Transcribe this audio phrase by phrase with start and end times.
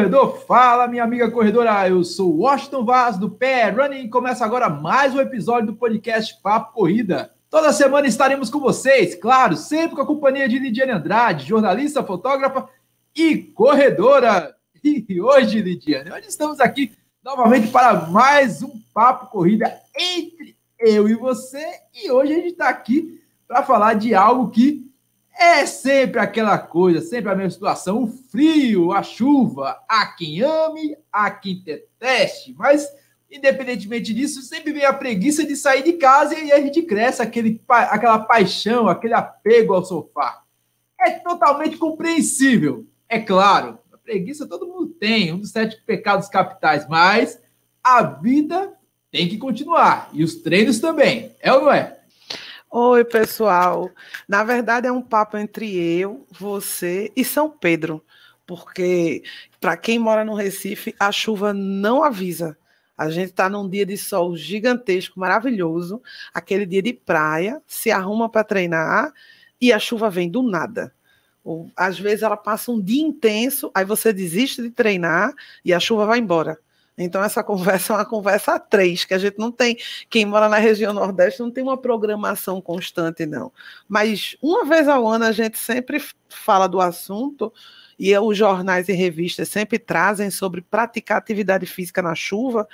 [0.00, 1.86] Corredor, fala, minha amiga corredora.
[1.86, 6.72] Eu sou Washington Vaz do Pé Running começa agora mais um episódio do podcast Papo
[6.72, 7.30] Corrida.
[7.50, 12.66] Toda semana estaremos com vocês, claro, sempre com a companhia de Lidiane Andrade, jornalista, fotógrafa
[13.14, 14.56] e corredora.
[14.82, 16.92] E hoje, Lidiane, hoje estamos aqui
[17.22, 21.62] novamente para mais um Papo Corrida entre eu e você.
[21.92, 24.89] E hoje a gente está aqui para falar de algo que
[25.38, 30.96] é sempre aquela coisa, sempre a mesma situação: o frio, a chuva, há quem ame,
[31.12, 32.88] há quem deteste, mas
[33.30, 37.62] independentemente disso, sempre vem a preguiça de sair de casa e a gente cresce aquele,
[37.68, 40.42] aquela paixão, aquele apego ao sofá.
[41.00, 43.78] É totalmente compreensível, é claro.
[43.92, 47.40] A preguiça todo mundo tem, um dos sete pecados capitais, mas
[47.82, 48.72] a vida
[49.10, 51.99] tem que continuar e os treinos também, é ou não é?
[52.72, 53.90] Oi, pessoal.
[54.28, 58.04] Na verdade, é um papo entre eu, você e São Pedro,
[58.46, 59.24] porque
[59.60, 62.56] para quem mora no Recife, a chuva não avisa.
[62.96, 66.00] A gente está num dia de sol gigantesco, maravilhoso,
[66.32, 69.12] aquele dia de praia, se arruma para treinar
[69.60, 70.94] e a chuva vem do nada.
[71.42, 75.34] Ou, às vezes ela passa um dia intenso, aí você desiste de treinar
[75.64, 76.56] e a chuva vai embora.
[77.02, 79.76] Então, essa conversa é uma conversa a três, que a gente não tem.
[80.08, 83.52] Quem mora na região Nordeste não tem uma programação constante, não.
[83.88, 87.52] Mas uma vez ao ano a gente sempre fala do assunto
[87.98, 92.66] e os jornais e revistas sempre trazem sobre praticar atividade física na chuva,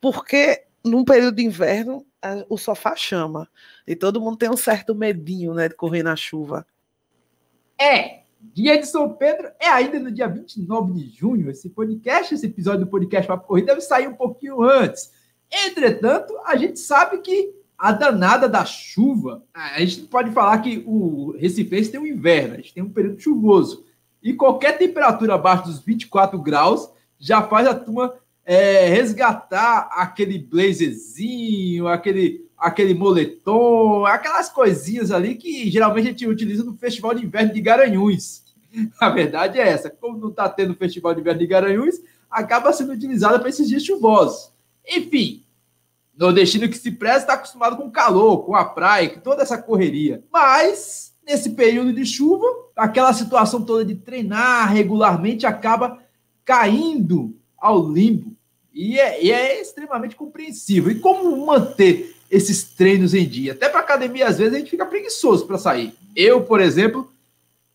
[0.00, 2.04] porque num período de inverno
[2.48, 3.48] o sofá chama.
[3.86, 6.66] E todo mundo tem um certo medinho né, de correr na chuva.
[7.80, 11.48] É, Dia de São Pedro é ainda no dia 29 de junho.
[11.48, 15.12] Esse podcast, esse episódio do podcast Papo Corrida deve sair um pouquinho antes.
[15.50, 21.36] Entretanto, a gente sabe que a danada da chuva, a gente pode falar que o
[21.38, 23.84] Recife tem um inverno, a gente tem um período chuvoso.
[24.20, 28.14] E qualquer temperatura abaixo dos 24 graus já faz a turma
[28.44, 36.62] é, resgatar aquele blazerzinho, aquele, aquele moletom, aquelas coisinhas ali que geralmente a gente utiliza
[36.62, 38.44] no Festival de Inverno de Garanhuns.
[39.00, 39.90] A verdade é essa.
[39.90, 41.96] Como não está tendo Festival de Inverno de Garanhuns,
[42.30, 44.52] acaba sendo utilizada para esses dias chuvosos.
[44.88, 45.42] Enfim,
[46.16, 50.22] nordestino que se presta está acostumado com calor, com a praia, com toda essa correria.
[50.32, 52.46] Mas, nesse período de chuva,
[52.76, 55.98] aquela situação toda de treinar regularmente acaba
[56.44, 58.36] caindo ao limbo.
[58.72, 60.92] E é, e é extremamente compreensível.
[60.92, 63.52] E como manter esses treinos em dia?
[63.52, 65.92] Até para academia, às vezes, a gente fica preguiçoso para sair.
[66.16, 67.12] Eu, por exemplo,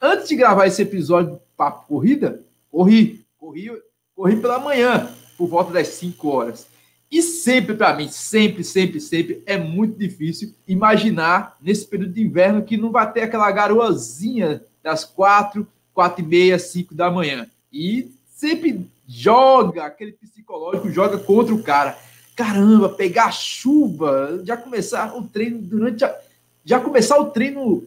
[0.01, 2.41] antes de gravar esse episódio do Papo Corrida,
[2.71, 3.71] corri, corri,
[4.15, 6.65] corri pela manhã, por volta das 5 horas.
[7.09, 12.63] E sempre, para mim, sempre, sempre, sempre, é muito difícil imaginar nesse período de inverno
[12.63, 17.47] que não vai ter aquela garoazinha das 4, 4 e meia, 5 da manhã.
[17.71, 21.97] E sempre joga, aquele psicológico joga contra o cara.
[22.37, 26.19] Caramba, pegar chuva, já começar o treino durante a,
[26.63, 27.83] já começar o treino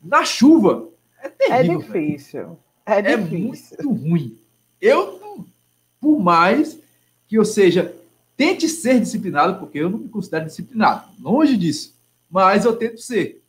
[0.00, 0.88] na chuva.
[1.20, 1.80] É terrível.
[1.80, 2.58] É difícil.
[2.86, 4.38] É, é muito ruim.
[4.80, 5.44] Eu,
[6.00, 6.78] por mais
[7.26, 7.92] que eu seja,
[8.36, 11.92] tente ser disciplinado, porque eu não me considero disciplinado, longe disso,
[12.30, 13.42] mas eu tento ser.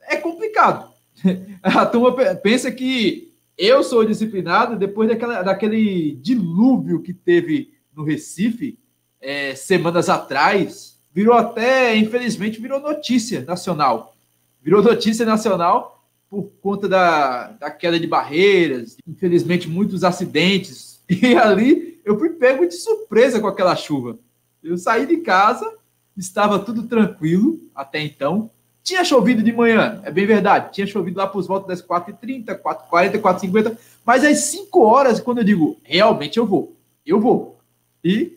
[0.00, 0.92] É complicado.
[1.60, 8.78] A turma pensa que eu sou disciplinado depois daquela, daquele dilúvio que teve no Recife
[9.26, 10.94] é, semanas atrás.
[11.12, 14.14] Virou até, infelizmente, virou notícia nacional.
[14.62, 20.94] Virou notícia nacional por conta da, da queda de barreiras, infelizmente, muitos acidentes.
[21.08, 24.18] E ali eu fui pego de surpresa com aquela chuva.
[24.60, 25.72] Eu saí de casa,
[26.16, 28.50] estava tudo tranquilo até então,
[28.82, 30.72] tinha chovido de manhã, é bem verdade.
[30.72, 33.78] Tinha chovido lá por volta das 4h30, 4h40, 4h50.
[34.04, 36.76] Mas às 5 horas, quando eu digo, realmente eu vou,
[37.06, 37.56] eu vou.
[38.02, 38.35] E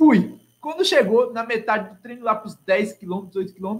[0.00, 0.34] fui.
[0.62, 3.78] Quando chegou na metade do treino, lá para os 10 km, 8 km,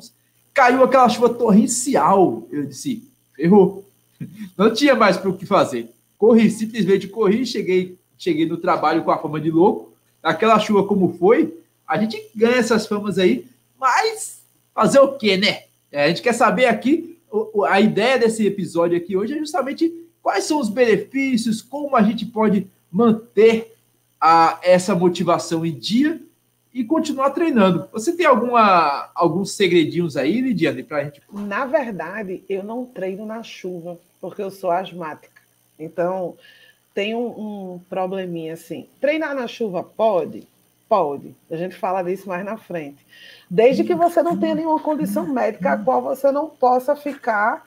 [0.52, 2.46] caiu aquela chuva torrencial.
[2.50, 3.86] Eu disse, ferrou.
[4.54, 5.88] Não tinha mais para o que fazer.
[6.18, 9.94] Corri, simplesmente corri, cheguei, cheguei no trabalho com a fama de louco.
[10.22, 11.54] Aquela chuva como foi,
[11.88, 13.46] a gente ganha essas famas aí,
[13.78, 14.42] mas
[14.74, 15.62] fazer o quê, né?
[15.90, 17.18] É, a gente quer saber aqui,
[17.66, 19.90] a ideia desse episódio aqui hoje é justamente
[20.22, 23.69] quais são os benefícios, como a gente pode manter
[24.20, 26.20] a, essa motivação em dia
[26.72, 27.88] e continuar treinando.
[27.92, 31.22] Você tem alguma, alguns segredinhos aí, Lidiane, para a gente?
[31.32, 35.40] Na verdade, eu não treino na chuva, porque eu sou asmática.
[35.78, 36.36] Então,
[36.94, 38.86] tem um, um probleminha assim.
[39.00, 40.46] Treinar na chuva pode?
[40.88, 41.34] Pode.
[41.50, 42.98] A gente fala disso mais na frente
[43.50, 47.66] desde que você não tenha nenhuma condição médica a qual você não possa ficar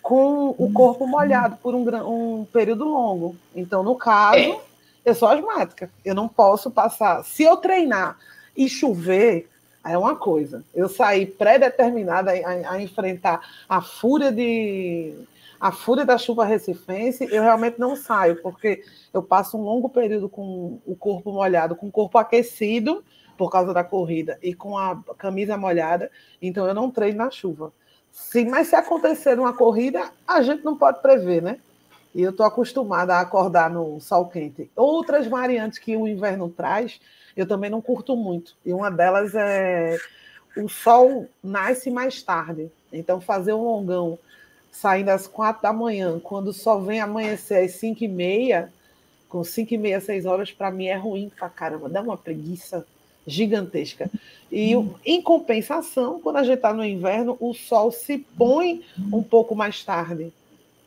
[0.00, 3.34] com o corpo molhado por um, um período longo.
[3.54, 4.60] Então, no caso, é.
[5.06, 5.88] Eu sou asmática.
[6.04, 7.24] Eu não posso passar.
[7.24, 8.18] Se eu treinar
[8.56, 9.48] e chover,
[9.84, 10.64] é uma coisa.
[10.74, 15.14] Eu saí pré-determinada a, a, enfrentar a fúria de
[15.58, 20.28] a fúria da chuva recifense, eu realmente não saio, porque eu passo um longo período
[20.28, 23.02] com o corpo molhado, com o corpo aquecido
[23.38, 26.10] por causa da corrida e com a camisa molhada,
[26.42, 27.72] então eu não treino na chuva.
[28.12, 31.58] Sim, mas se acontecer uma corrida, a gente não pode prever, né?
[32.16, 34.70] E eu estou acostumada a acordar no sol quente.
[34.74, 36.98] Outras variantes que o inverno traz,
[37.36, 38.56] eu também não curto muito.
[38.64, 39.98] E uma delas é
[40.56, 42.70] o sol nasce mais tarde.
[42.90, 44.18] Então, fazer um longão
[44.72, 48.72] saindo às quatro da manhã, quando só vem amanhecer às cinco e meia,
[49.28, 52.86] com cinco e meia, seis horas, para mim é ruim pra caramba, dá uma preguiça
[53.26, 54.10] gigantesca.
[54.50, 54.72] E
[55.04, 58.82] em compensação, quando a gente está no inverno, o sol se põe
[59.12, 60.32] um pouco mais tarde.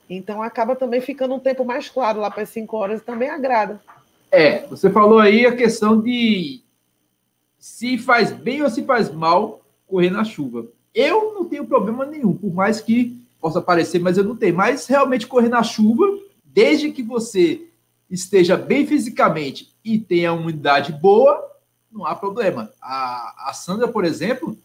[0.09, 3.29] Então acaba também ficando um tempo mais claro lá para as 5 horas e também
[3.29, 3.79] agrada.
[4.31, 6.61] É, você falou aí a questão de
[7.57, 10.67] se faz bem ou se faz mal correr na chuva.
[10.93, 14.55] Eu não tenho problema nenhum, por mais que possa parecer, mas eu não tenho.
[14.55, 16.05] Mas realmente correr na chuva,
[16.43, 17.67] desde que você
[18.09, 21.47] esteja bem fisicamente e tenha uma umidade boa,
[21.91, 22.71] não há problema.
[22.81, 24.57] A, a Sandra, por exemplo,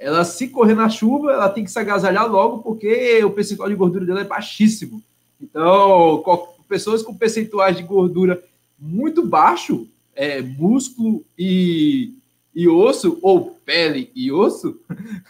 [0.00, 3.74] ela se correr na chuva, ela tem que se agasalhar logo, porque o percentual de
[3.74, 5.02] gordura dela é baixíssimo.
[5.38, 6.24] Então,
[6.66, 8.42] pessoas com percentuais de gordura
[8.78, 9.86] muito baixo,
[10.16, 12.14] é, músculo e,
[12.54, 14.80] e osso, ou pele e osso,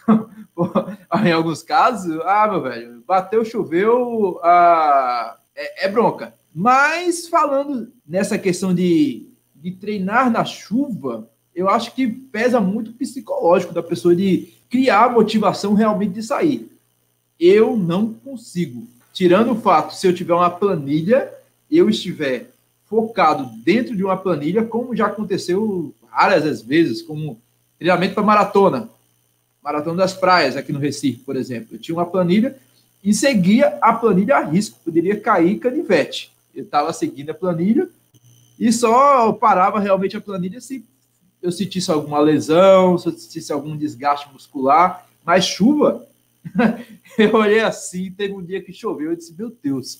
[1.25, 6.33] em alguns casos, ah, meu velho, bateu, choveu, ah, é, é bronca.
[6.55, 12.93] Mas falando nessa questão de, de treinar na chuva, eu acho que pesa muito o
[12.93, 16.71] psicológico da pessoa de criar a motivação realmente de sair.
[17.37, 18.87] Eu não consigo.
[19.13, 21.29] Tirando o fato, se eu tiver uma planilha,
[21.69, 22.49] eu estiver
[22.85, 27.37] focado dentro de uma planilha, como já aconteceu várias vezes, como
[27.77, 28.89] treinamento para maratona,
[29.61, 31.75] maratona das praias aqui no Recife, por exemplo.
[31.75, 32.55] Eu tinha uma planilha
[33.03, 36.31] e seguia a planilha a risco, poderia cair canivete.
[36.55, 37.89] Eu estava seguindo a planilha
[38.59, 40.85] e só parava realmente a planilha se
[41.41, 46.05] eu sentisse alguma lesão, se eu sentisse algum desgaste muscular, mas chuva,
[47.17, 49.99] eu olhei assim, teve um dia que choveu, eu disse, meu Deus,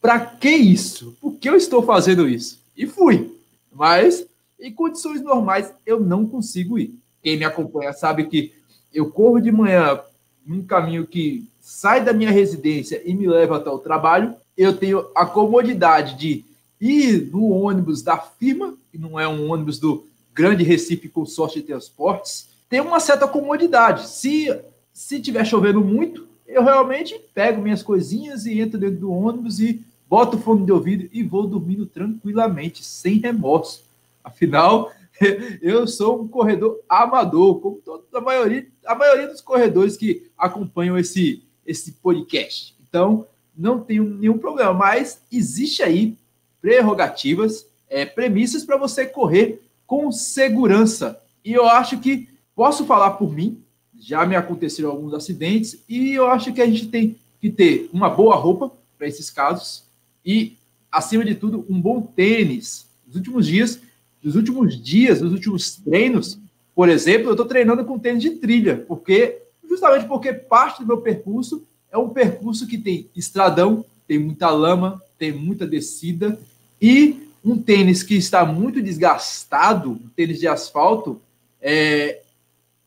[0.00, 1.16] para que isso?
[1.20, 2.58] Por que eu estou fazendo isso?
[2.76, 3.38] E fui.
[3.70, 4.26] Mas
[4.58, 6.94] em condições normais eu não consigo ir.
[7.22, 8.52] Quem me acompanha sabe que
[8.92, 10.00] eu corro de manhã
[10.44, 14.34] num caminho que sai da minha residência e me leva até o trabalho.
[14.56, 16.44] Eu tenho a comodidade de
[16.80, 20.06] ir no ônibus da firma, que não é um ônibus do
[20.40, 24.08] Grande Recife Consórcio de Transportes, tem uma certa comodidade.
[24.08, 24.48] Se
[24.90, 29.84] se tiver chovendo muito, eu realmente pego minhas coisinhas e entro dentro do ônibus e
[30.08, 33.84] boto o fone de ouvido e vou dormindo tranquilamente, sem remorso.
[34.24, 34.90] Afinal,
[35.60, 40.96] eu sou um corredor amador, como toda a maioria, a maioria dos corredores que acompanham
[40.96, 42.74] esse, esse podcast.
[42.88, 46.16] Então, não tenho nenhum problema, mas existe aí
[46.62, 51.20] prerrogativas, é, premissas para você correr com segurança.
[51.44, 53.60] E eu acho que posso falar por mim,
[53.98, 58.08] já me aconteceram alguns acidentes, e eu acho que a gente tem que ter uma
[58.08, 59.82] boa roupa para esses casos
[60.24, 60.56] e,
[60.92, 62.86] acima de tudo, um bom tênis.
[63.04, 63.80] Nos últimos dias,
[64.22, 66.38] nos últimos dias, nos últimos treinos,
[66.72, 70.98] por exemplo, eu estou treinando com tênis de trilha, porque justamente porque parte do meu
[70.98, 76.38] percurso é um percurso que tem estradão, tem muita lama, tem muita descida
[76.80, 81.20] e um tênis que está muito desgastado, um tênis de asfalto,
[81.60, 82.20] é,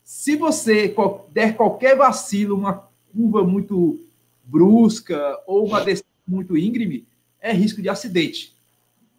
[0.03, 0.93] se você
[1.29, 3.99] der qualquer vacilo, uma curva muito
[4.43, 7.05] brusca ou uma descida muito íngreme,
[7.39, 8.53] é risco de acidente.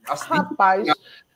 [0.07, 0.89] acidente Rapaz,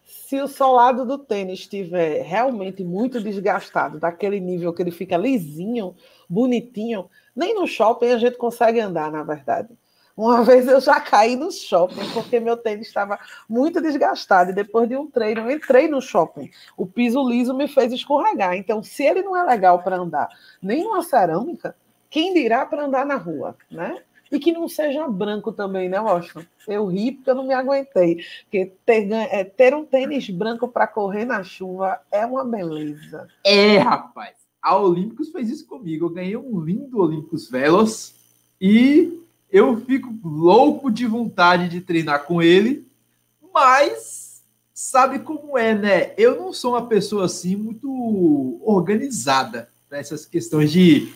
[0.05, 5.95] se o solado do tênis estiver realmente muito desgastado, daquele nível que ele fica lisinho,
[6.28, 9.69] bonitinho, nem no shopping a gente consegue andar, na verdade.
[10.18, 13.16] Uma vez eu já caí no shopping porque meu tênis estava
[13.48, 16.50] muito desgastado e depois de um treino eu entrei no shopping.
[16.76, 18.56] O piso liso me fez escorregar.
[18.56, 20.28] Então, se ele não é legal para andar
[20.60, 21.76] nem numa cerâmica,
[22.10, 24.02] quem dirá para andar na rua, né?
[24.32, 26.44] E que não seja branco também, né, Washington?
[26.66, 28.16] Eu ri porque eu não me aguentei.
[28.42, 33.28] Porque ter, é, ter um tênis branco para correr na chuva é uma beleza.
[33.44, 34.34] É, rapaz.
[34.60, 36.06] A Olímpicos fez isso comigo.
[36.06, 38.16] Eu ganhei um lindo Olímpicos Velos
[38.60, 42.87] e eu fico louco de vontade de treinar com ele,
[43.52, 44.43] mas
[44.75, 46.12] sabe como é, né?
[46.17, 51.12] Eu não sou uma pessoa assim muito organizada nessas questões de,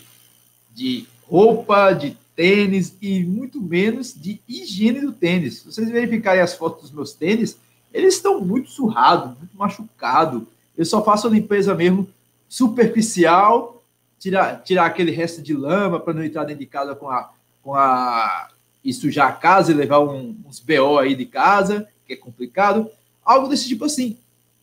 [0.74, 5.58] de roupa, de tênis e muito menos de higiene do tênis.
[5.58, 7.58] Se vocês verificarem as fotos dos meus tênis,
[7.92, 10.42] eles estão muito surrados, muito machucados.
[10.76, 12.08] Eu só faço a limpeza mesmo
[12.48, 13.82] superficial,
[14.18, 17.30] tirar, tirar aquele resto de lama para não entrar dentro de casa com a,
[17.62, 18.48] com a
[18.84, 22.90] e sujar a casa e levar um, uns BO aí de casa, que é complicado.
[23.24, 24.18] Algo desse tipo assim.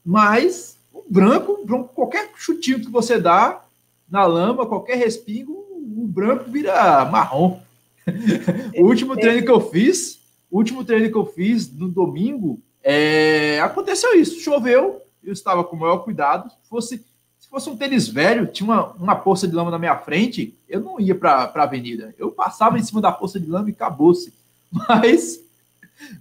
[0.05, 3.63] Mas o branco, branco, qualquer chutinho que você dá
[4.09, 7.61] na lama, qualquer respingo, o branco vira marrom.
[8.75, 10.19] o último treino que eu fiz,
[10.51, 14.39] o último treino que eu fiz no domingo, é, aconteceu isso.
[14.41, 16.49] Choveu, eu estava com o maior cuidado.
[16.49, 17.05] Se fosse,
[17.49, 20.79] se fosse um tênis velho, tinha uma, uma poça de lama na minha frente, eu
[20.79, 22.13] não ia para a avenida.
[22.15, 24.31] Eu passava em cima da poça de lama e acabou-se.
[24.71, 25.43] Mas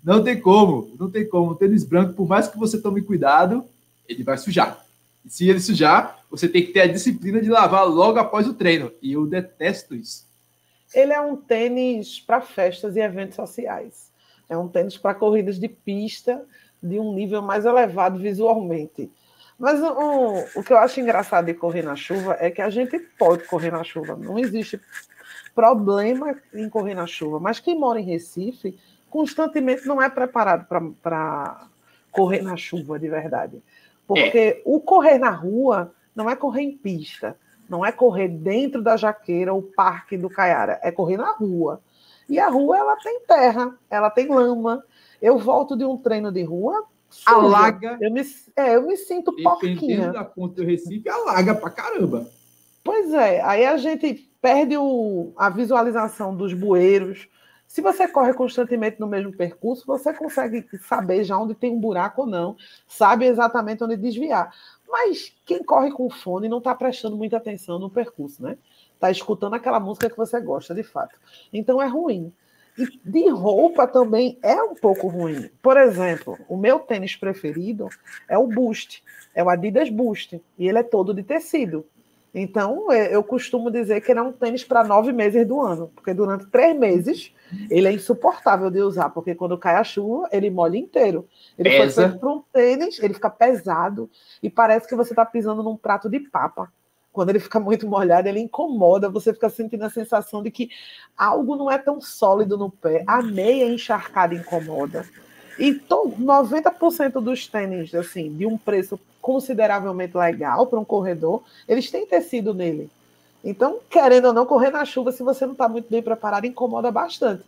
[0.03, 1.51] não tem como, não tem como.
[1.51, 3.63] O tênis branco, por mais que você tome cuidado,
[4.09, 4.83] ele vai sujar.
[5.23, 8.55] E se ele sujar, você tem que ter a disciplina de lavar logo após o
[8.55, 8.91] treino.
[9.03, 10.27] E eu detesto isso.
[10.95, 14.11] Ele é um tênis para festas e eventos sociais.
[14.49, 16.43] É um tênis para corridas de pista
[16.83, 19.11] de um nível mais elevado visualmente.
[19.59, 22.99] Mas o, o que eu acho engraçado de correr na chuva é que a gente
[23.19, 24.15] pode correr na chuva.
[24.15, 24.81] Não existe
[25.55, 27.41] problema em correr na chuva.
[27.41, 28.79] Mas quem mora em Recife
[29.11, 30.67] constantemente não é preparado
[31.03, 31.67] para
[32.13, 33.61] correr na chuva de verdade.
[34.07, 34.63] Porque é.
[34.65, 37.37] o correr na rua não é correr em pista,
[37.69, 41.81] não é correr dentro da jaqueira ou parque do Caiara, é correr na rua.
[42.29, 44.85] E a rua ela tem terra, ela tem lama.
[45.21, 46.85] Eu volto de um treino de rua.
[47.27, 47.99] Alaga.
[48.01, 48.23] Eu me,
[48.57, 49.75] é, eu me sinto porquinha.
[49.75, 52.29] Dependendo da ponta do Recife, alaga pra caramba.
[52.83, 57.29] Pois é, aí a gente perde o, a visualização dos bueiros.
[57.67, 62.23] Se você corre constantemente no mesmo percurso, você consegue saber já onde tem um buraco
[62.23, 64.51] ou não, sabe exatamente onde desviar.
[64.89, 68.57] Mas quem corre com fone não está prestando muita atenção no percurso, né?
[68.95, 71.15] Está escutando aquela música que você gosta de fato.
[71.53, 72.33] Então é ruim.
[72.79, 75.51] E de roupa também é um pouco ruim.
[75.61, 77.89] Por exemplo, o meu tênis preferido
[78.29, 79.03] é o Boost,
[79.35, 81.85] é o Adidas Boost, e ele é todo de tecido.
[82.33, 85.91] Então, é, eu costumo dizer que ele é um tênis para nove meses do ano,
[85.95, 87.35] porque durante três meses
[87.71, 91.27] ele é insuportável de usar, porque quando cai a chuva, ele molha inteiro.
[91.59, 91.95] Ele Pesa.
[91.95, 94.11] foi feito para um tênis, ele fica pesado
[94.43, 96.71] e parece que você está pisando num prato de papa.
[97.13, 100.71] Quando ele fica muito molhado, ele incomoda, você fica sentindo a sensação de que
[101.17, 103.03] algo não é tão sólido no pé.
[103.07, 105.07] A meia encharcada incomoda.
[105.59, 112.07] E 90% dos tênis, assim, de um preço consideravelmente legal para um corredor, eles têm
[112.07, 112.89] tecido nele.
[113.43, 116.91] Então, querendo ou não, correr na chuva, se você não está muito bem preparado, incomoda
[116.91, 117.45] bastante.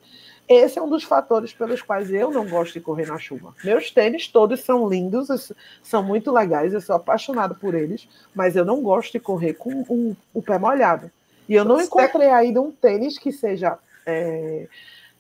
[0.51, 3.55] Esse é um dos fatores pelos quais eu não gosto de correr na chuva.
[3.63, 8.65] Meus tênis todos são lindos, são muito legais, eu sou apaixonado por eles, mas eu
[8.65, 11.09] não gosto de correr com o, o pé molhado.
[11.49, 14.67] E eu não encontrei ainda um tênis que seja é,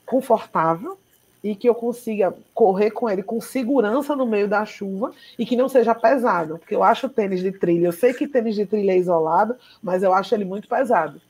[0.04, 0.98] confortável,
[1.42, 5.56] e que eu consiga correr com ele com segurança no meio da chuva e que
[5.56, 8.92] não seja pesado, porque eu acho tênis de trilha, eu sei que tênis de trilha
[8.92, 11.20] é isolado, mas eu acho ele muito pesado.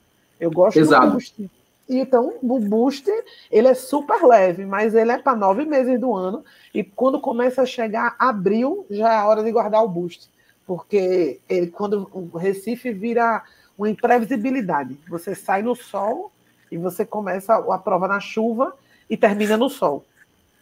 [0.40, 1.06] Eu gosto pesado.
[1.06, 1.50] do boost.
[1.92, 3.10] Então, o boost,
[3.50, 7.62] ele é super leve, mas ele é para nove meses do ano e quando começa
[7.62, 10.30] a chegar abril, já é hora de guardar o boost,
[10.64, 13.42] porque ele, quando o Recife vira
[13.76, 16.30] uma imprevisibilidade, você sai no sol
[16.70, 18.72] e você começa a prova na chuva
[19.08, 20.04] e termina no sol.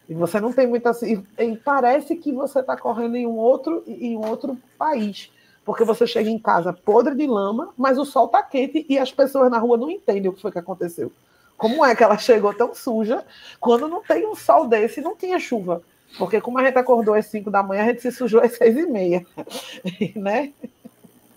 [0.08, 0.92] E você não tem muita.
[1.02, 5.30] E parece que você está correndo em um outro em um outro país.
[5.68, 9.12] Porque você chega em casa podre de lama, mas o sol está quente e as
[9.12, 11.12] pessoas na rua não entendem o que foi que aconteceu.
[11.58, 13.22] Como é que ela chegou tão suja
[13.60, 15.82] quando não tem um sol desse e não tinha chuva?
[16.16, 18.78] Porque como a gente acordou às 5 da manhã, a gente se sujou às 6
[18.78, 19.26] e meia.
[20.16, 20.54] né?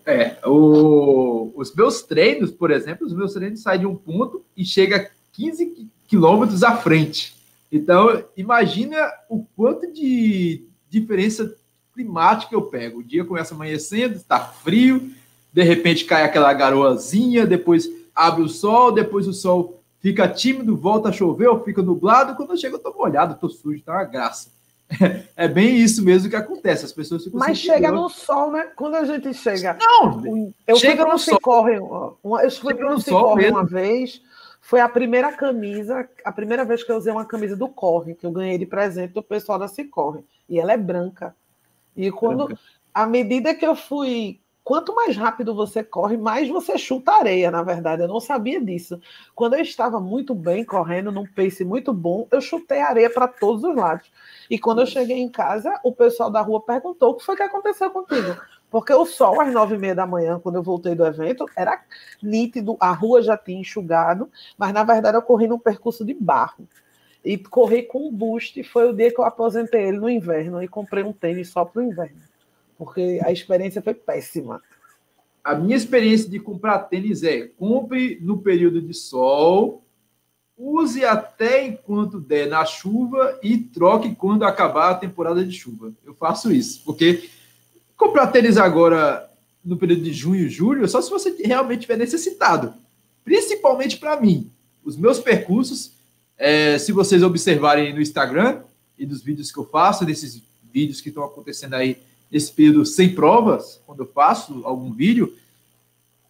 [0.06, 4.64] É, o, os meus treinos, por exemplo, os meus treinos saem de um ponto e
[4.64, 7.36] chega a 15 quilômetros à frente.
[7.70, 11.54] Então, imagina o quanto de diferença
[11.94, 13.00] climática eu pego.
[13.00, 15.12] O dia começa amanhecendo, está frio,
[15.52, 21.10] de repente cai aquela garoazinha, depois abre o sol, depois o sol fica tímido, volta
[21.10, 22.36] a chover ou fica nublado.
[22.36, 24.50] Quando eu chego, eu estou molhado, estou sujo, tá uma graça.
[25.38, 26.84] É bem isso mesmo que acontece.
[26.84, 28.68] As pessoas ficam Mas chega no sol, né?
[28.76, 29.78] Quando a gente chega.
[29.80, 31.40] Não, eu chega no sol.
[31.42, 34.22] Corre, eu fui para o corre uma vez
[34.62, 38.26] foi a primeira camisa, a primeira vez que eu usei uma camisa do Corre, que
[38.26, 40.24] eu ganhei de presente do pessoal da Cicorre.
[40.48, 41.36] E ela é branca.
[41.96, 42.58] E quando,
[42.94, 47.64] à medida que eu fui, quanto mais rápido você corre, mais você chuta areia, na
[47.64, 48.04] verdade.
[48.04, 49.00] Eu não sabia disso.
[49.36, 53.64] Quando eu estava muito bem correndo, num pace muito bom, eu chutei areia para todos
[53.64, 54.10] os lados.
[54.50, 57.44] E quando eu cheguei em casa, o pessoal da rua perguntou: o que foi que
[57.44, 58.36] aconteceu contigo?
[58.70, 61.84] Porque o sol, às nove e meia da manhã, quando eu voltei do evento, era
[62.24, 66.66] nítido, a rua já tinha enxugado, mas na verdade eu corri num percurso de barro.
[67.24, 70.68] E corri com um boost, foi o dia que eu aposentei ele no inverno e
[70.68, 72.22] comprei um tênis só para o inverno.
[72.78, 74.62] Porque a experiência foi péssima.
[75.44, 79.84] A minha experiência de comprar tênis é compre no período de sol,
[80.58, 85.92] use até enquanto der na chuva e troque quando acabar a temporada de chuva.
[86.06, 87.30] Eu faço isso, porque
[87.98, 89.28] comprar tênis agora
[89.64, 92.74] no período de junho e julho, só se você realmente tiver necessitado.
[93.24, 94.52] Principalmente para mim.
[94.84, 95.94] Os meus percursos,
[96.42, 98.64] é, se vocês observarem no Instagram
[98.98, 100.42] e dos vídeos que eu faço, desses
[100.74, 101.98] vídeos que estão acontecendo aí
[102.32, 105.32] nesse período sem provas, quando eu faço algum vídeo,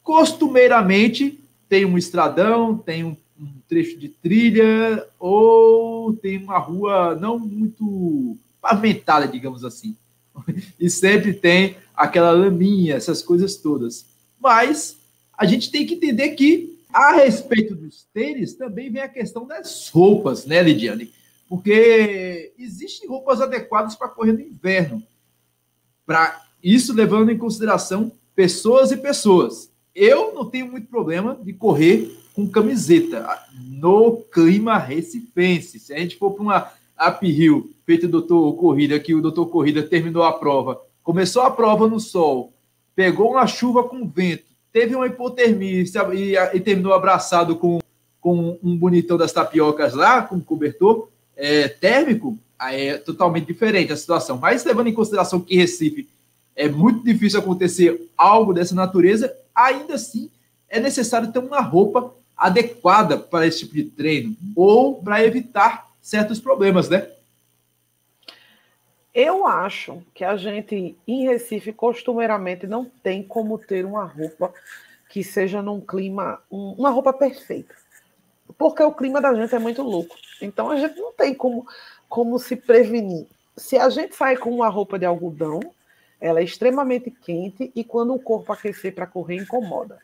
[0.04, 1.40] costumeiramente
[1.70, 8.38] tem um estradão, tem um, um trecho de trilha ou tem uma rua não muito
[8.60, 9.96] pavimentada, digamos assim
[10.78, 14.06] e sempre tem aquela laminha, essas coisas todas.
[14.38, 14.98] Mas
[15.38, 19.90] a gente tem que entender que, a respeito dos tênis, também vem a questão das
[19.90, 21.12] roupas, né, Lidiane?
[21.48, 25.04] Porque existem roupas adequadas para correr no inverno.
[26.06, 29.72] Para isso, levando em consideração pessoas e pessoas.
[29.94, 35.80] Eu não tenho muito problema de correr com camiseta no clima recifense.
[35.80, 36.72] Se a gente for para uma
[37.10, 42.00] uphill feito doutor Corrida, que o doutor Corrida terminou a prova, começou a prova no
[42.00, 42.54] sol,
[42.96, 47.80] pegou uma chuva com vento, teve uma hipotermia e, e terminou abraçado com,
[48.20, 53.92] com um bonitão das tapiocas lá, com um cobertor é, térmico, aí é totalmente diferente
[53.92, 54.38] a situação.
[54.38, 56.08] Mas levando em consideração que Recife
[56.56, 60.30] é muito difícil acontecer algo dessa natureza, ainda assim
[60.70, 66.40] é necessário ter uma roupa adequada para esse tipo de treino ou para evitar certos
[66.40, 67.08] problemas, né?
[69.14, 74.54] Eu acho que a gente, em Recife, costumeiramente não tem como ter uma roupa
[75.10, 77.76] que seja num clima, uma roupa perfeita.
[78.58, 80.16] Porque o clima da gente é muito louco.
[80.42, 81.68] Então a gente não tem como,
[82.08, 83.28] como se prevenir.
[83.58, 85.60] Se a gente sai com uma roupa de algodão,
[86.20, 90.00] ela é extremamente quente e quando o corpo aquecer para correr, incomoda.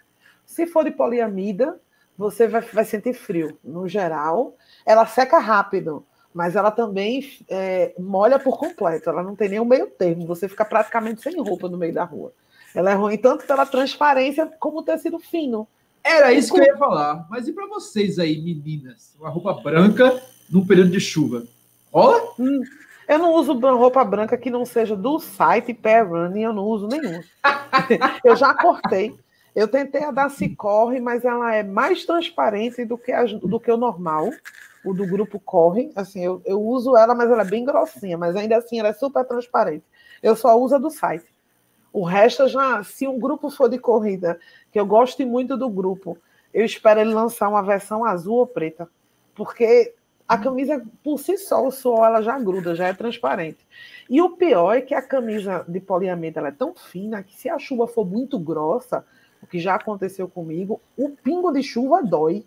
[0.45, 1.79] Se for de poliamida,
[2.17, 3.57] você vai, vai sentir frio.
[3.63, 6.05] No geral, ela seca rápido
[6.37, 10.47] mas ela também é, molha por completo, ela não tem nem o meio termo, você
[10.47, 12.31] fica praticamente sem roupa no meio da rua.
[12.75, 15.67] Ela é ruim tanto pela transparência como tecido fino.
[16.03, 17.25] Era isso que eu ia falar.
[17.27, 19.15] Mas e para vocês aí, meninas?
[19.19, 21.43] Uma roupa branca num período de chuva.
[21.91, 22.21] Rola?
[22.37, 22.61] Hum,
[23.07, 26.87] eu não uso roupa branca que não seja do site Pair Running, eu não uso
[26.87, 27.19] nenhum.
[28.23, 29.11] eu já cortei.
[29.55, 33.71] Eu tentei a da Cicorre, mas ela é mais transparente do que, a, do que
[33.71, 34.29] o normal
[34.83, 35.91] o do grupo Corre.
[35.95, 38.93] Assim, eu, eu uso ela, mas ela é bem grossinha, mas ainda assim ela é
[38.93, 39.85] super transparente.
[40.21, 41.25] Eu só uso a do site.
[41.91, 44.39] O resto já, se um grupo for de corrida,
[44.71, 46.17] que eu gosto muito do grupo,
[46.53, 48.89] eu espero ele lançar uma versão azul ou preta,
[49.35, 49.93] porque
[50.27, 53.65] a camisa por si só, o suor ela já gruda, já é transparente.
[54.09, 57.49] E o pior é que a camisa de poliamento ela é tão fina que se
[57.49, 59.05] a chuva for muito grossa,
[59.41, 62.45] o que já aconteceu comigo, o pingo de chuva dói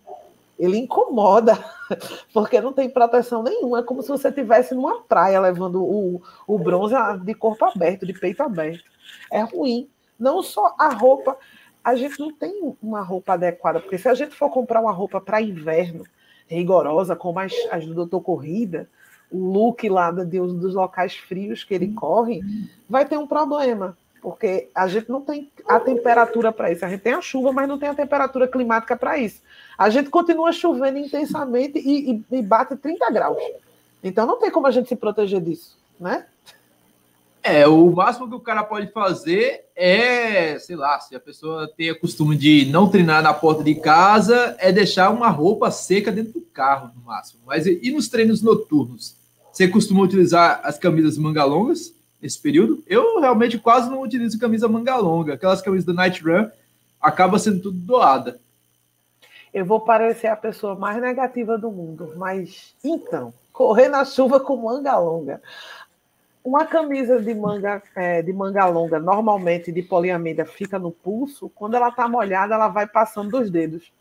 [0.60, 1.58] ele incomoda,
[2.34, 3.78] porque não tem proteção nenhuma.
[3.78, 6.94] É como se você estivesse numa praia levando o, o bronze
[7.24, 8.84] de corpo aberto, de peito aberto.
[9.32, 9.88] É ruim.
[10.18, 11.38] Não só a roupa,
[11.82, 15.18] a gente não tem uma roupa adequada, porque se a gente for comprar uma roupa
[15.18, 16.04] para inverno,
[16.46, 18.86] rigorosa, como as, as do Doutor Corrida,
[19.30, 22.42] o look lá de, dos locais frios que ele corre,
[22.86, 26.84] vai ter um problema porque a gente não tem a temperatura para isso.
[26.84, 29.40] A gente tem a chuva, mas não tem a temperatura climática para isso.
[29.76, 33.38] A gente continua chovendo intensamente e, e, e, bate 30 graus.
[34.02, 36.26] Então não tem como a gente se proteger disso, né?
[37.42, 41.90] É, o máximo que o cara pode fazer é, sei lá, se a pessoa tem
[41.90, 46.34] o costume de não treinar na porta de casa, é deixar uma roupa seca dentro
[46.34, 47.40] do carro, no máximo.
[47.46, 49.16] Mas e nos treinos noturnos?
[49.50, 51.94] Você costuma utilizar as camisas manga longas?
[52.20, 52.82] Nesse período.
[52.86, 55.34] Eu realmente quase não utilizo camisa manga longa.
[55.34, 56.48] Aquelas camisas da Night Run
[57.00, 58.38] acaba sendo tudo doada.
[59.52, 64.56] Eu vou parecer a pessoa mais negativa do mundo, mas então, correr na chuva com
[64.56, 65.42] manga longa.
[66.42, 71.50] Uma camisa de manga, é, de manga longa, normalmente de poliamida, fica no pulso.
[71.54, 73.92] Quando ela está molhada, ela vai passando dos dedos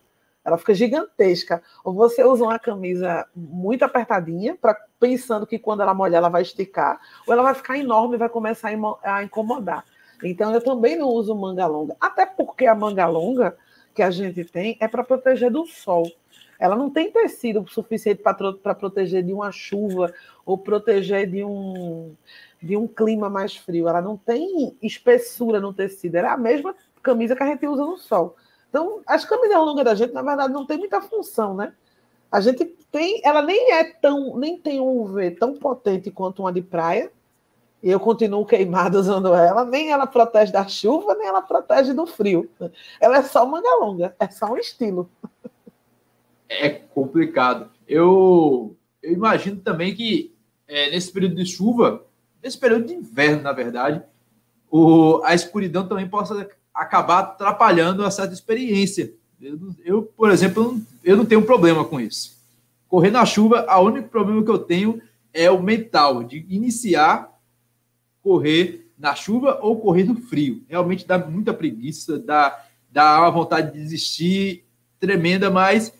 [0.50, 1.62] ela fica gigantesca.
[1.84, 6.42] Ou você usa uma camisa muito apertadinha, pra, pensando que quando ela molhar ela vai
[6.42, 8.72] esticar, ou ela vai ficar enorme e vai começar
[9.04, 9.86] a incomodar.
[10.24, 13.56] Então eu também não uso manga longa, até porque a manga longa
[13.94, 16.12] que a gente tem é para proteger do sol.
[16.60, 20.14] Ela não tem tecido suficiente para proteger de uma chuva
[20.46, 22.14] ou proteger de um,
[22.62, 23.88] de um clima mais frio.
[23.88, 26.16] Ela não tem espessura no tecido.
[26.16, 28.36] Ela é a mesma camisa que a gente usa no sol.
[28.70, 31.74] Então, as camisas longas da gente, na verdade, não tem muita função, né?
[32.32, 36.54] A gente tem, ela nem é tão, nem tem um UV tão potente quanto uma
[36.54, 37.12] de praia.
[37.82, 39.66] E eu continuo queimada usando ela.
[39.66, 42.50] Nem ela protege da chuva, nem ela protege do frio.
[43.00, 45.10] Ela é só manga longa, é só um estilo.
[46.48, 47.72] É complicado.
[47.88, 50.36] Eu, eu imagino também que
[50.68, 52.06] é, nesse período de chuva,
[52.44, 54.04] nesse período de inverno, na verdade,
[54.70, 59.14] o, a escuridão também possa acabar atrapalhando a certa experiência.
[59.42, 62.38] Eu, eu, por exemplo, eu não tenho problema com isso.
[62.88, 65.02] Correr na chuva, o único problema que eu tenho
[65.34, 67.30] é o mental, de iniciar
[68.22, 70.64] correr na chuva ou correr no frio.
[70.68, 74.66] Realmente dá muita preguiça, dá, dá uma vontade de desistir
[75.00, 75.94] tremenda, mas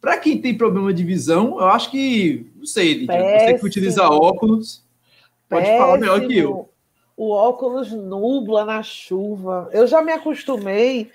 [0.00, 4.02] para quem tem problema de visão, eu acho que, não sei, Lídia, você que utiliza
[4.02, 4.84] óculos,
[5.48, 5.78] pode Péssimo.
[5.78, 6.71] falar melhor que eu
[7.22, 9.70] o óculos nubla na chuva.
[9.72, 11.08] Eu já me acostumei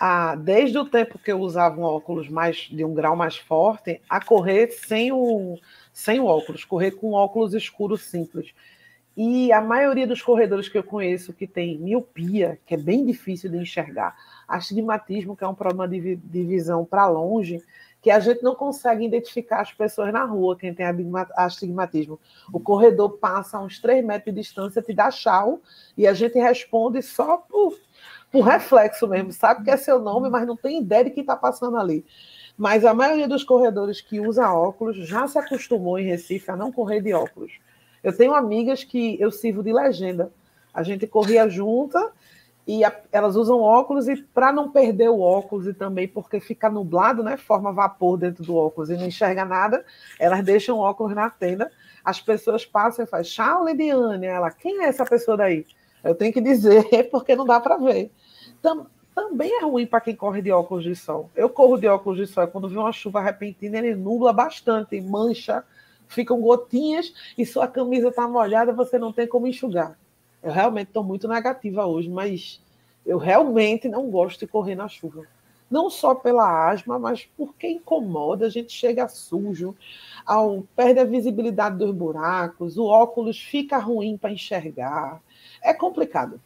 [0.00, 4.00] a, desde o tempo que eu usava um óculos mais de um grau mais forte,
[4.10, 5.56] a correr sem o,
[5.92, 8.52] sem o óculos, correr com óculos escuro simples.
[9.16, 13.48] E a maioria dos corredores que eu conheço que tem miopia, que é bem difícil
[13.48, 14.16] de enxergar,
[14.48, 17.62] astigmatismo, que é um problema de, de visão para longe,
[18.04, 20.84] que a gente não consegue identificar as pessoas na rua, quem tem
[21.34, 22.20] astigmatismo.
[22.52, 25.62] O corredor passa a uns 3 metros de distância, te dá tchau,
[25.96, 27.78] e a gente responde só por,
[28.30, 29.32] por reflexo mesmo.
[29.32, 32.04] Sabe que é seu nome, mas não tem ideia de quem está passando ali.
[32.58, 36.70] Mas a maioria dos corredores que usa óculos já se acostumou em Recife a não
[36.70, 37.58] correr de óculos.
[38.02, 40.30] Eu tenho amigas que eu sirvo de legenda.
[40.74, 42.12] A gente corria junta
[42.66, 46.70] e a, elas usam óculos e para não perder o óculos e também porque fica
[46.70, 49.84] nublado, né, forma vapor dentro do óculos e não enxerga nada,
[50.18, 51.70] elas deixam o óculos na tenda.
[52.04, 54.26] As pessoas passam e fazem, tchau, Lidiane.
[54.26, 55.66] Ela, quem é essa pessoa daí?
[56.02, 58.10] Eu tenho que dizer porque não dá para ver.
[58.62, 61.30] Tam, também é ruim para quem corre de óculos de sol.
[61.36, 65.62] Eu corro de óculos de sol, quando vem uma chuva repentina, ele nubla bastante, mancha,
[66.08, 69.96] ficam gotinhas e sua camisa está molhada, você não tem como enxugar.
[70.44, 72.60] Eu realmente estou muito negativa hoje, mas
[73.06, 75.26] eu realmente não gosto de correr na chuva.
[75.70, 79.74] Não só pela asma, mas porque incomoda, a gente chega sujo,
[80.26, 85.22] ao, perde a visibilidade dos buracos, o óculos fica ruim para enxergar.
[85.62, 86.38] É complicado.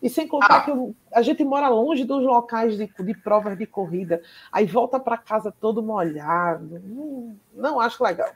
[0.00, 0.60] E sem contar ah.
[0.62, 5.18] que a gente mora longe dos locais de, de provas de corrida, aí volta para
[5.18, 6.80] casa todo molhado.
[6.84, 8.30] Não, não acho legal.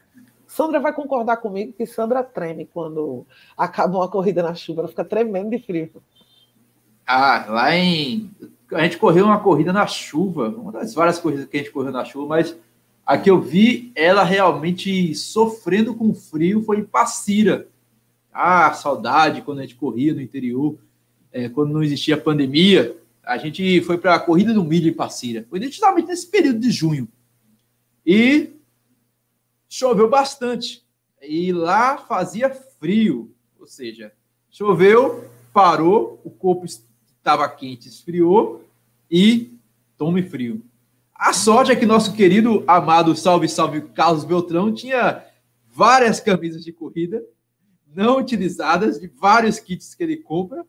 [0.54, 5.04] Sandra vai concordar comigo que Sandra treme quando acaba uma corrida na chuva, ela fica
[5.04, 5.90] tremendo de frio.
[7.04, 8.30] Ah, lá em.
[8.72, 11.90] A gente correu uma corrida na chuva, uma das várias corridas que a gente correu
[11.90, 12.56] na chuva, mas
[13.04, 17.66] a que eu vi ela realmente sofrendo com frio foi em Passira.
[18.32, 20.78] Ah, saudade quando a gente corria no interior,
[21.32, 22.96] é, quando não existia pandemia.
[23.24, 25.44] A gente foi para a corrida do milho em Passira.
[25.50, 27.08] Foi justamente nesse período de junho.
[28.06, 28.53] E
[29.74, 30.84] choveu bastante.
[31.20, 34.12] E lá fazia frio, ou seja,
[34.48, 38.64] choveu, parou, o corpo estava quente, esfriou
[39.10, 39.58] e
[39.96, 40.64] tome frio.
[41.14, 45.24] A sorte é que nosso querido, amado, salve, salve, Carlos Beltrão tinha
[45.72, 47.24] várias camisas de corrida
[47.92, 50.64] não utilizadas, de vários kits que ele compra,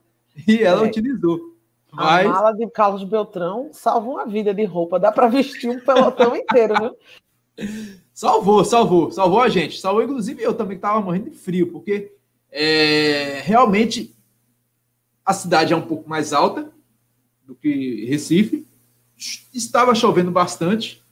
[0.48, 0.88] e ela é.
[0.88, 1.56] utilizou.
[1.92, 2.26] Mas...
[2.26, 6.36] A mala de Carlos Beltrão salva uma vida de roupa, dá para vestir um pelotão
[6.38, 7.98] inteiro, viu?
[8.16, 9.78] Salvou, salvou, salvou a gente.
[9.78, 12.14] Salvou, inclusive, eu também estava morrendo de frio, porque
[12.50, 14.16] é, realmente
[15.26, 16.72] a cidade é um pouco mais alta
[17.46, 18.66] do que Recife.
[19.54, 21.04] Estava chovendo bastante.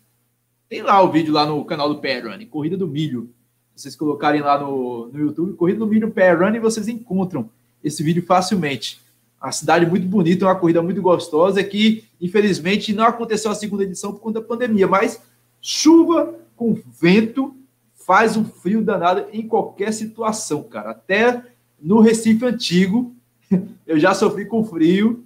[0.70, 3.30] Tem lá o vídeo lá no canal do Running, Corrida do Milho.
[3.76, 7.50] Vocês colocarem lá no, no YouTube, Corrida do Milho Running, vocês encontram
[7.84, 9.02] esse vídeo facilmente.
[9.42, 14.14] A cidade muito bonita, uma corrida muito gostosa, que infelizmente não aconteceu a segunda edição
[14.14, 15.22] por conta da pandemia, mas
[15.60, 17.56] chuva com vento,
[17.94, 20.92] faz um frio danado em qualquer situação, cara.
[20.92, 21.44] Até
[21.80, 23.16] no Recife Antigo,
[23.86, 25.24] eu já sofri com frio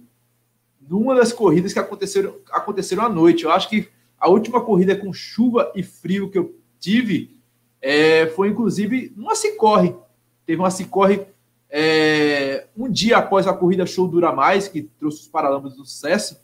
[0.88, 3.44] numa das corridas que aconteceram, aconteceram à noite.
[3.44, 3.88] Eu acho que
[4.18, 7.36] a última corrida com chuva e frio que eu tive
[7.80, 9.94] é, foi, inclusive, numa Cicorre.
[10.46, 11.26] Teve uma Cicorre
[11.70, 16.40] é, um dia após a corrida Show Dura Mais, que trouxe os Paralamas do sucesso,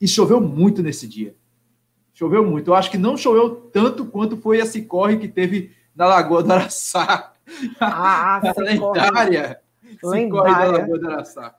[0.00, 1.34] e choveu muito nesse dia.
[2.18, 2.72] Choveu muito.
[2.72, 6.52] Eu acho que não choveu tanto quanto foi esse corre que teve na Lagoa do
[6.52, 7.32] Araçá.
[7.78, 9.60] Ah, a lendária.
[10.02, 10.52] Lendária.
[10.52, 11.54] da Lagoa do Araçá.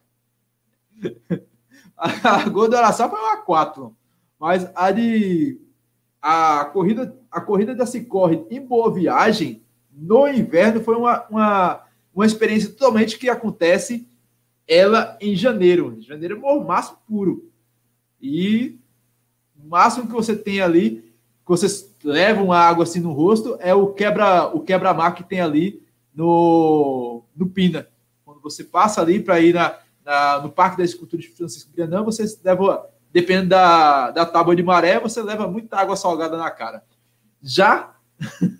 [1.95, 3.95] A Lagoa do Araçá foi uma 4.
[4.37, 5.59] Mas a de,
[6.21, 9.61] a corrida, a corrida da se corre em Boa Viagem
[9.93, 14.07] no inverno foi uma, uma, uma experiência totalmente que acontece
[14.65, 15.97] ela em janeiro.
[15.99, 17.49] Janeiro é mormaço puro.
[18.21, 18.78] E
[19.63, 23.73] o máximo que você tem ali, que vocês levam a água assim no rosto, é
[23.73, 25.81] o quebra o quebra-mar que tem ali
[26.13, 27.87] no, no Pina.
[28.25, 32.05] Quando você passa ali para ir na, na, no Parque da Escultura de Francisco Brianão,
[32.05, 36.83] você leva, dependendo da, da tábua de maré, você leva muita água salgada na cara.
[37.41, 37.95] Já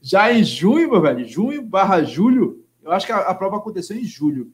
[0.00, 3.96] já em junho, meu velho, junho barra julho, eu acho que a, a prova aconteceu
[3.96, 4.52] em julho.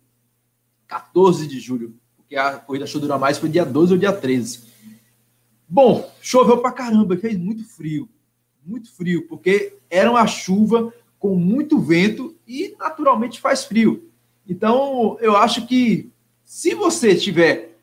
[0.86, 4.68] 14 de julho, porque a corrida show dura mais foi dia 12 ou dia 13.
[5.68, 8.08] Bom, choveu pra caramba, fez muito frio,
[8.64, 14.10] muito frio, porque era uma chuva com muito vento e naturalmente faz frio.
[14.48, 16.10] Então, eu acho que
[16.42, 17.78] se você estiver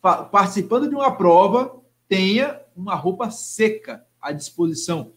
[0.00, 5.12] participando de uma prova, tenha uma roupa seca à disposição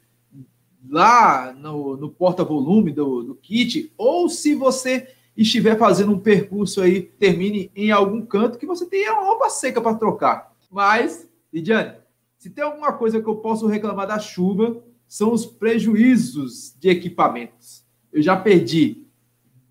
[0.89, 7.01] lá no, no porta-volume do, do kit, ou se você estiver fazendo um percurso aí,
[7.01, 10.55] termine em algum canto que você tenha uma roupa seca para trocar.
[10.71, 11.98] Mas, Lidiane,
[12.39, 17.83] se tem alguma coisa que eu posso reclamar da chuva, são os prejuízos de equipamentos.
[18.13, 19.03] Eu já perdi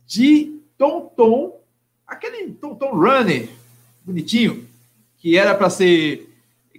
[0.07, 1.63] de Tom-Tom,
[2.07, 3.49] aquele Tom-Tom Runner,
[4.05, 4.69] bonitinho,
[5.17, 6.27] que era para ser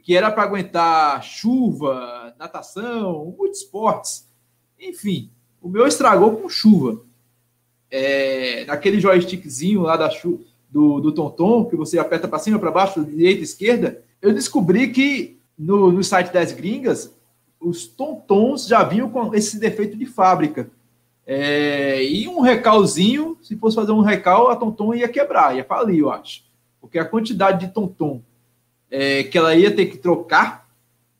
[0.03, 4.27] que era para aguentar chuva, natação, multisportes,
[4.79, 5.29] enfim.
[5.61, 7.01] O meu estragou com chuva
[7.91, 10.09] é, naquele joystickzinho lá da,
[10.69, 15.38] do, do Tonton, que você aperta para cima, para baixo, direita, esquerda, eu descobri que
[15.59, 17.13] no, no site das gringas,
[17.59, 20.71] os Tontons já vinham com esse defeito de fábrica.
[21.27, 25.99] É, e um recalzinho, se fosse fazer um recal, a Tonton ia quebrar, ia falir,
[25.99, 26.43] eu acho.
[26.79, 28.21] Porque a quantidade de Tonton
[28.89, 30.67] é, que ela ia ter que trocar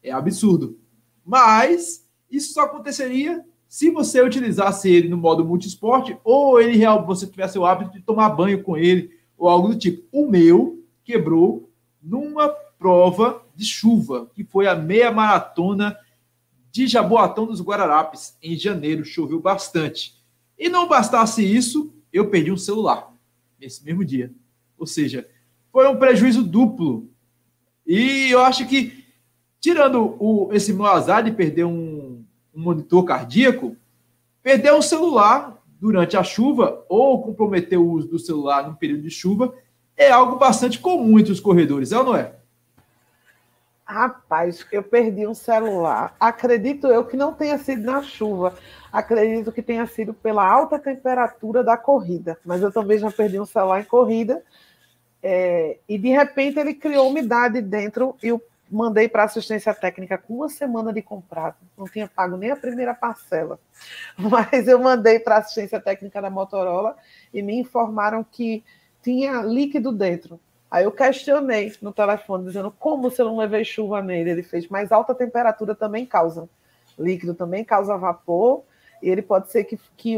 [0.01, 0.79] é absurdo.
[1.25, 7.27] Mas isso só aconteceria se você utilizasse ele no modo multisport, ou ele real, você
[7.27, 10.03] tivesse o hábito de tomar banho com ele, ou algo do tipo.
[10.11, 11.69] O meu quebrou
[12.01, 12.49] numa
[12.79, 15.97] prova de chuva, que foi a meia maratona
[16.71, 20.15] de Jaboatão dos Guararapes, em janeiro, choveu bastante.
[20.57, 23.13] E não bastasse isso, eu perdi um celular
[23.59, 24.31] nesse mesmo dia.
[24.77, 25.27] Ou seja,
[25.71, 27.09] foi um prejuízo duplo.
[27.85, 29.03] E eu acho que,
[29.59, 32.09] tirando o, esse meu azar de perder um
[32.59, 33.75] um monitor cardíaco,
[34.43, 39.09] perder um celular durante a chuva ou comprometer o uso do celular no período de
[39.09, 39.53] chuva
[39.95, 42.35] é algo bastante comum entre os corredores, é ou não é?
[43.89, 46.15] Rapaz, eu perdi um celular.
[46.19, 48.53] Acredito eu que não tenha sido na chuva.
[48.93, 52.37] Acredito que tenha sido pela alta temperatura da corrida.
[52.45, 54.43] Mas eu também já perdi um celular em corrida.
[55.23, 60.35] É, e de repente ele criou umidade dentro e o mandei para assistência técnica com
[60.35, 63.59] uma semana de comprado, não tinha pago nem a primeira parcela,
[64.15, 66.95] mas eu mandei para assistência técnica da Motorola
[67.33, 68.63] e me informaram que
[69.01, 70.39] tinha líquido dentro.
[70.69, 74.29] Aí eu questionei no telefone, dizendo como se eu não levei chuva nele.
[74.29, 76.47] Ele fez, mas alta temperatura também causa.
[76.97, 78.63] Líquido também causa vapor,
[79.01, 80.15] e ele pode ser que, que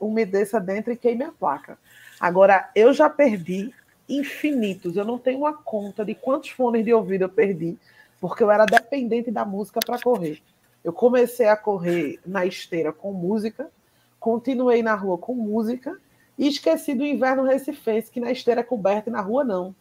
[0.00, 1.78] umedeça dentro e queime a placa.
[2.18, 3.72] Agora, eu já perdi
[4.08, 4.96] infinitos.
[4.96, 7.78] Eu não tenho uma conta de quantos fones de ouvido eu perdi,
[8.20, 10.42] porque eu era dependente da música para correr.
[10.82, 13.70] Eu comecei a correr na esteira com música,
[14.18, 15.96] continuei na rua com música
[16.36, 19.74] e esqueci do inverno recifense, que na esteira é coberta e na rua não.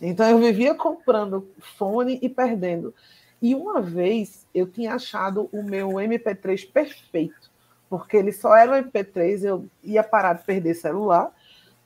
[0.00, 2.94] Então eu vivia comprando fone e perdendo.
[3.40, 7.50] E uma vez eu tinha achado o meu MP3 perfeito,
[7.88, 11.32] porque ele só era um MP3, eu ia parar de perder celular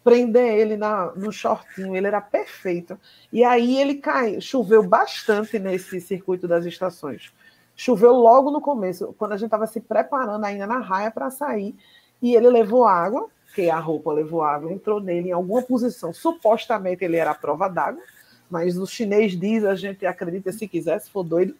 [0.05, 3.01] prender ele na, no shortinho, ele era perfeito.
[3.33, 7.33] E aí ele caiu, choveu bastante nesse circuito das estações.
[7.75, 11.75] Choveu logo no começo, quando a gente estava se preparando ainda na raia para sair,
[12.23, 16.13] e ele levou água, que a roupa levou água, entrou nele em alguma posição.
[16.13, 18.03] Supostamente ele era a prova d'água,
[18.51, 21.55] mas o chinês diz, a gente acredita se quiser, se for doido,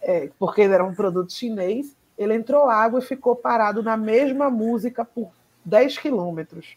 [0.00, 1.94] é, porque ele era um produto chinês.
[2.16, 5.30] Ele entrou água e ficou parado na mesma música por
[5.64, 6.76] 10 quilômetros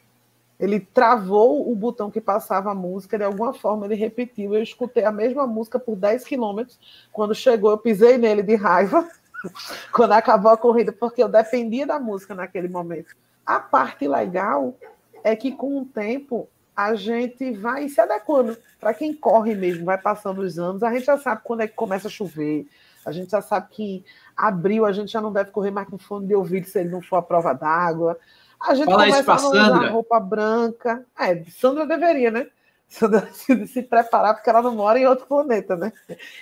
[0.62, 4.54] ele travou o botão que passava a música, de alguma forma ele repetiu.
[4.54, 6.80] Eu escutei a mesma música por 10 quilômetros.
[7.12, 9.10] Quando chegou, eu pisei nele de raiva,
[9.92, 13.16] quando acabou a corrida, porque eu dependia da música naquele momento.
[13.46, 14.76] A parte legal
[15.24, 18.58] é que, com o tempo, a gente vai se adequando.
[18.80, 21.76] Para quem corre mesmo, vai passando os anos, a gente já sabe quando é que
[21.76, 22.66] começa a chover,
[23.06, 26.28] a gente já sabe que abril a gente já não deve correr mais com fone
[26.28, 28.18] de ouvido se ele não for a prova d'água.
[28.60, 31.04] A gente Fala começa a usar roupa branca.
[31.20, 32.48] É, Sandra deveria, né?
[32.88, 35.92] Sandra se, se preparar, porque ela não mora em outro planeta, né?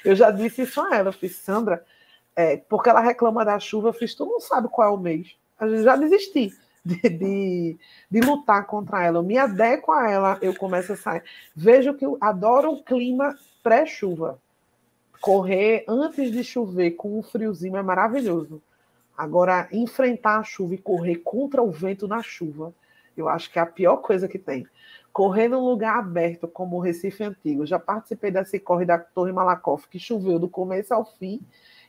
[0.03, 1.09] Eu já disse isso a ela.
[1.09, 1.83] Eu fiz, Sandra,
[2.35, 5.35] É, porque ela reclama da chuva, eu fiz, tu não sabe qual é o mês.
[5.61, 6.53] Eu já desisti
[6.89, 7.77] de, de,
[8.09, 9.19] de, lutar contra ela.
[9.19, 11.23] Eu me adequo a ela, eu começo a sair.
[11.55, 14.39] Vejo que eu adoro o clima pré-chuva.
[15.21, 18.61] Correr antes de chover com um friozinho é maravilhoso.
[19.17, 22.73] Agora, enfrentar a chuva e correr contra o vento na chuva,
[23.17, 24.65] eu acho que é a pior coisa que tem.
[25.11, 27.65] Correr num lugar aberto, como o Recife Antigo.
[27.65, 31.41] Já participei dessa corre da Torre Malakoff, que choveu do começo ao fim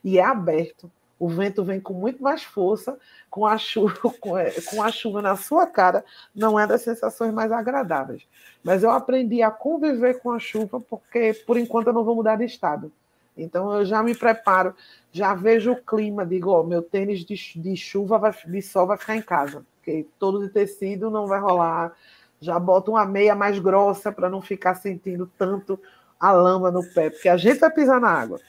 [0.03, 0.91] e é aberto.
[1.21, 2.97] O vento vem com muito mais força,
[3.29, 6.03] com a chuva, com a chuva na sua cara,
[6.33, 8.23] não é das sensações mais agradáveis.
[8.63, 12.37] Mas eu aprendi a conviver com a chuva, porque por enquanto eu não vou mudar
[12.37, 12.91] de estado.
[13.37, 14.73] Então eu já me preparo,
[15.11, 18.97] já vejo o clima, digo, ó, meu tênis de, de chuva, vai, de sol vai
[18.97, 21.93] ficar em casa, porque todo de tecido não vai rolar.
[22.39, 25.79] Já boto uma meia mais grossa para não ficar sentindo tanto
[26.19, 28.39] a lama no pé, porque a gente vai pisar na água.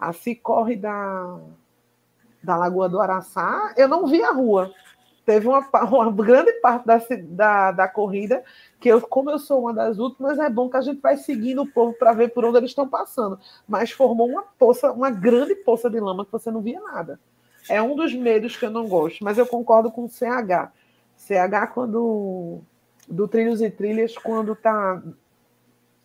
[0.00, 1.38] Assim corre da,
[2.42, 4.72] da Lagoa do Araçá, eu não vi a rua.
[5.24, 8.42] Teve uma, uma grande parte da, da, da corrida
[8.80, 11.62] que eu, como eu sou uma das últimas, é bom que a gente vai seguindo
[11.62, 13.38] o povo para ver por onde eles estão passando.
[13.68, 17.20] Mas formou uma poça, uma grande poça de lama que você não via nada.
[17.68, 20.72] É um dos medos que eu não gosto, mas eu concordo com o CH.
[21.16, 22.60] CH, quando.
[23.08, 25.02] Do Trilhos e Trilhas, quando tá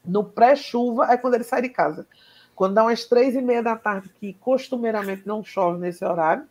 [0.04, 2.08] no pré-chuva, é quando ele sai de casa.
[2.57, 6.43] Quando dá umas três e meia da tarde, que costumeiramente não chove nesse horário,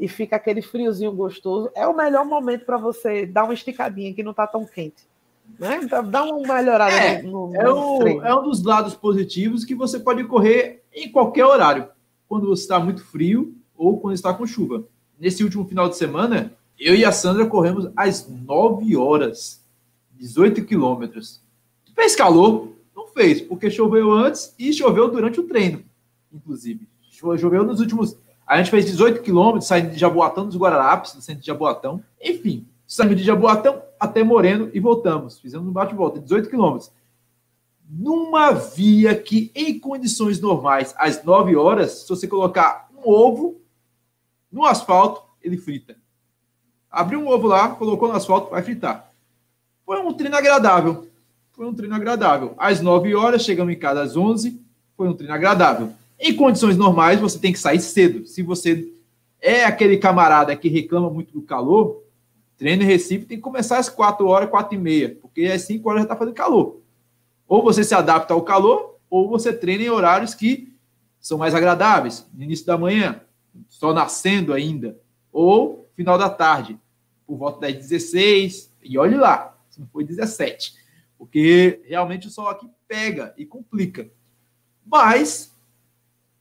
[0.00, 4.22] e fica aquele friozinho gostoso, é o melhor momento para você dar uma esticadinha que
[4.22, 5.06] não está tão quente.
[5.58, 5.80] Né?
[6.08, 10.00] Dá uma melhorada é, no, no, é, o, é um dos lados positivos que você
[10.00, 11.86] pode correr em qualquer horário,
[12.26, 14.84] quando você está muito frio ou quando está com chuva.
[15.20, 19.62] Nesse último final de semana, eu e a Sandra corremos às 9 horas,
[20.12, 21.42] 18 quilômetros.
[21.94, 22.72] Fez calor?
[23.14, 25.84] Fez, porque choveu antes e choveu durante o treino,
[26.32, 26.88] inclusive.
[27.10, 28.16] Choveu nos últimos.
[28.46, 32.02] A gente fez 18 quilômetros, saindo de Jaboatão dos Guararapes, do centro de Jaboatão.
[32.20, 35.38] Enfim, saímos de Jaboatão até Moreno e voltamos.
[35.38, 36.90] Fizemos um bate-volta, 18 quilômetros.
[37.88, 43.60] Numa via que, em condições normais, às 9 horas, se você colocar um ovo
[44.50, 45.96] no asfalto, ele frita.
[46.90, 49.12] Abriu um ovo lá, colocou no asfalto, vai fritar.
[49.84, 51.08] Foi um treino agradável.
[51.62, 52.56] Foi um treino agradável.
[52.58, 54.60] Às 9 horas, chegamos em casa às 11,
[54.96, 55.92] foi um treino agradável.
[56.18, 58.26] Em condições normais, você tem que sair cedo.
[58.26, 58.92] Se você
[59.40, 62.02] é aquele camarada que reclama muito do calor,
[62.58, 65.88] Treino em Recife tem que começar às 4 horas, 4 e meia, porque às 5
[65.88, 66.80] horas já está fazendo calor.
[67.46, 70.74] Ou você se adapta ao calor, ou você treina em horários que
[71.20, 73.20] são mais agradáveis, no início da manhã,
[73.68, 74.98] só nascendo ainda,
[75.32, 76.76] ou final da tarde,
[77.24, 80.81] por volta das 16, e olhe lá, se não foi 17,
[81.22, 84.10] porque realmente o sol aqui pega e complica.
[84.84, 85.54] Mas,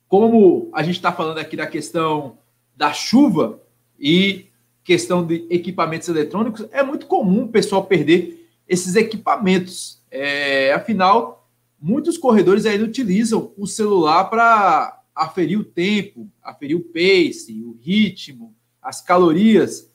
[0.08, 2.39] como a gente está falando aqui da questão
[2.76, 3.62] da chuva,
[4.00, 4.48] e
[4.84, 10.02] questão de equipamentos eletrônicos, é muito comum o pessoal perder esses equipamentos.
[10.10, 11.48] É, afinal,
[11.80, 18.56] muitos corredores ainda utilizam o celular para aferir o tempo, aferir o pace, o ritmo,
[18.82, 19.88] as calorias.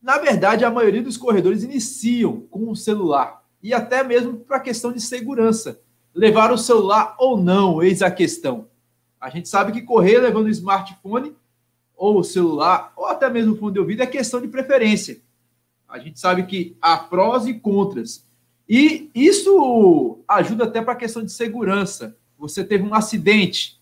[0.00, 4.60] Na verdade, a maioria dos corredores iniciam com o celular e até mesmo para a
[4.60, 5.80] questão de segurança.
[6.14, 8.68] Levar o celular ou não, eis a questão.
[9.20, 11.34] A gente sabe que correr levando o smartphone
[11.96, 15.20] ou o celular, ou até mesmo o fone de ouvido, é questão de preferência.
[15.88, 18.24] A gente sabe que há prós e contras.
[18.68, 22.16] E isso ajuda até para a questão de segurança.
[22.38, 23.80] Você teve um acidente,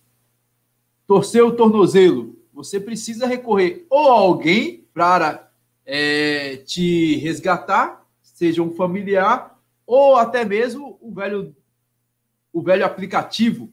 [1.07, 5.51] torceu o tornozelo, você precisa recorrer ou a alguém para
[5.85, 9.56] é, te resgatar, seja um familiar,
[9.87, 11.55] ou até mesmo o velho,
[12.53, 13.73] o velho aplicativo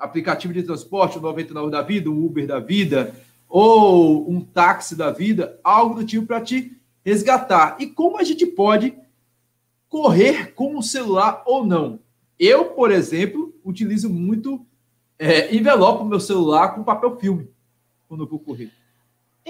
[0.00, 3.14] aplicativo de transporte, o 99 da vida, um Uber da vida,
[3.48, 7.76] ou um táxi da vida, algo do tipo para te resgatar.
[7.78, 8.96] E como a gente pode
[9.88, 12.00] correr com o celular ou não?
[12.38, 14.64] Eu, por exemplo, utilizo muito
[15.18, 17.50] é, envelope meu celular com papel filme
[18.08, 18.70] quando eu vou correr.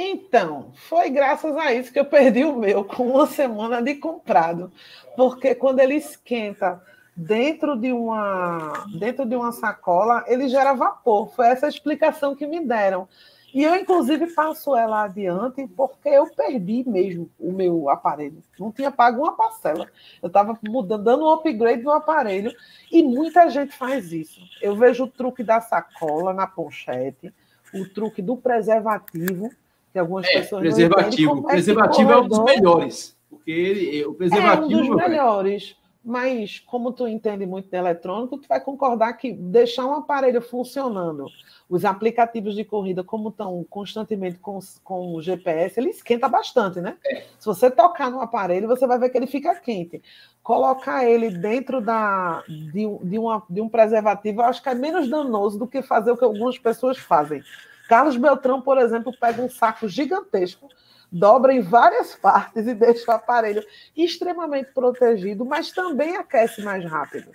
[0.02, 4.72] Então, foi graças a isso que eu perdi o meu com uma semana de comprado.
[5.14, 6.82] Porque quando ele esquenta
[7.14, 11.30] dentro de uma dentro de uma sacola, ele gera vapor.
[11.34, 13.06] Foi essa a explicação que me deram.
[13.52, 18.42] E eu, inclusive, passo ela adiante porque eu perdi mesmo o meu aparelho.
[18.58, 19.86] Não tinha pago uma parcela.
[20.22, 20.58] Eu estava
[20.98, 22.54] dando um upgrade no aparelho.
[22.90, 24.40] E muita gente faz isso.
[24.62, 27.34] Eu vejo o truque da sacola na pochete,
[27.74, 29.50] o truque do preservativo,
[29.92, 31.34] que algumas é, pessoas preservativo.
[31.34, 33.16] não O preservativo é um dos melhores.
[33.28, 34.80] Porque ele, o preservativo.
[34.80, 35.76] É um dos melhores.
[36.04, 41.26] mas como tu entende muito de eletrônico, tu vai concordar que deixar um aparelho funcionando,
[41.68, 46.96] os aplicativos de corrida, como estão constantemente com, com o GPS, ele esquenta bastante, né?
[47.04, 47.22] É.
[47.38, 50.02] Se você tocar no aparelho, você vai ver que ele fica quente.
[50.42, 55.08] Colocar ele dentro da, de, de, uma, de um preservativo, eu acho que é menos
[55.08, 57.42] danoso do que fazer o que algumas pessoas fazem.
[57.90, 60.68] Carlos Beltrão, por exemplo, pega um saco gigantesco
[61.10, 63.64] dobra em várias partes e deixa o aparelho
[63.96, 67.32] extremamente protegido, mas também aquece mais rápido.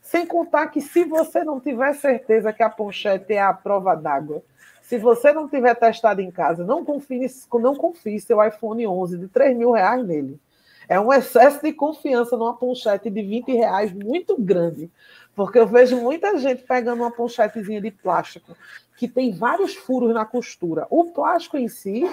[0.00, 4.42] Sem contar que se você não tiver certeza que a ponchete é a prova d'água,
[4.82, 7.30] se você não tiver testado em casa, não confie,
[7.60, 10.40] não confie seu iPhone 11 de 3 mil reais nele.
[10.88, 14.90] É um excesso de confiança numa ponchete de 20 reais muito grande.
[15.34, 18.56] Porque eu vejo muita gente pegando uma ponchetezinha de plástico
[18.96, 20.86] que tem vários furos na costura.
[20.90, 22.04] O plástico em si,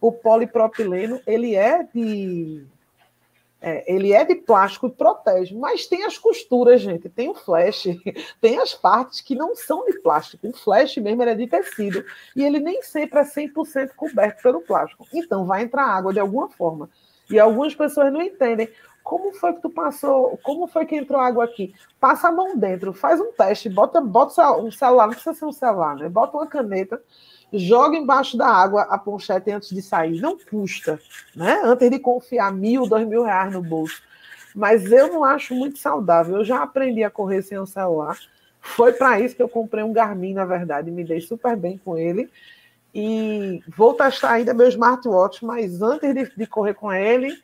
[0.00, 2.64] o polipropileno, ele é de
[3.60, 7.08] é, ele é de plástico e protege, mas tem as costuras, gente.
[7.08, 7.88] Tem o flash,
[8.40, 10.46] tem as partes que não são de plástico.
[10.48, 12.04] O flash mesmo é de tecido
[12.36, 15.04] e ele nem sempre é 100% coberto pelo plástico.
[15.12, 16.88] Então vai entrar água de alguma forma.
[17.28, 18.68] E algumas pessoas não entendem.
[19.08, 20.38] Como foi que tu passou?
[20.42, 21.74] Como foi que entrou água aqui?
[21.98, 25.52] Passa a mão dentro, faz um teste, bota, bota um celular, não precisa ser um
[25.52, 26.10] celular, né?
[26.10, 27.00] Bota uma caneta,
[27.50, 30.20] joga embaixo da água a ponchete antes de sair.
[30.20, 31.00] Não custa,
[31.34, 31.58] né?
[31.64, 34.02] Antes de confiar mil, dois mil reais no bolso.
[34.54, 36.36] Mas eu não acho muito saudável.
[36.36, 38.18] Eu já aprendi a correr sem o celular.
[38.60, 41.96] Foi para isso que eu comprei um Garmin, na verdade, me dei super bem com
[41.96, 42.28] ele.
[42.94, 47.34] E vou testar ainda meu smartwatch, mas antes de, de correr com ele,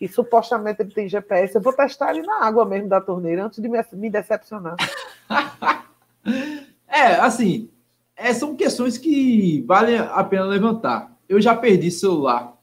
[0.00, 3.60] e supostamente ele tem GPS, eu vou testar ele na água mesmo da torneira antes
[3.60, 4.76] de me, me decepcionar.
[6.88, 7.68] é, assim,
[8.16, 11.14] é, são questões que valem a pena levantar.
[11.28, 12.56] Eu já perdi celular.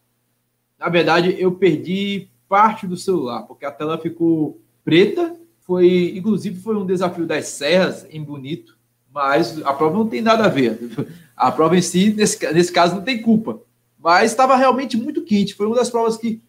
[0.80, 5.36] Na verdade, eu perdi parte do celular, porque a tela ficou preta.
[5.60, 8.78] Foi, inclusive, foi um desafio das serras em Bonito,
[9.14, 10.80] mas a prova não tem nada a ver.
[11.38, 13.62] A prova em si, nesse, nesse caso, não tem culpa.
[14.00, 15.54] Mas estava realmente muito quente.
[15.54, 16.42] Foi uma das provas que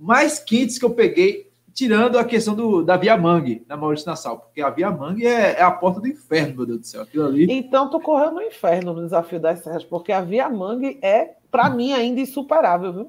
[0.00, 4.38] mais quentes que eu peguei, tirando a questão do, da Via Mangue, na Maurício Nassau,
[4.38, 7.02] porque a Via Mangue é, é, a porta do inferno, meu Deus do céu.
[7.02, 7.46] Aquilo ali.
[7.50, 11.68] Então, tu correu no inferno no desafio das serras, porque a Via Mangue é, para
[11.68, 13.08] mim, ainda insuperável, viu?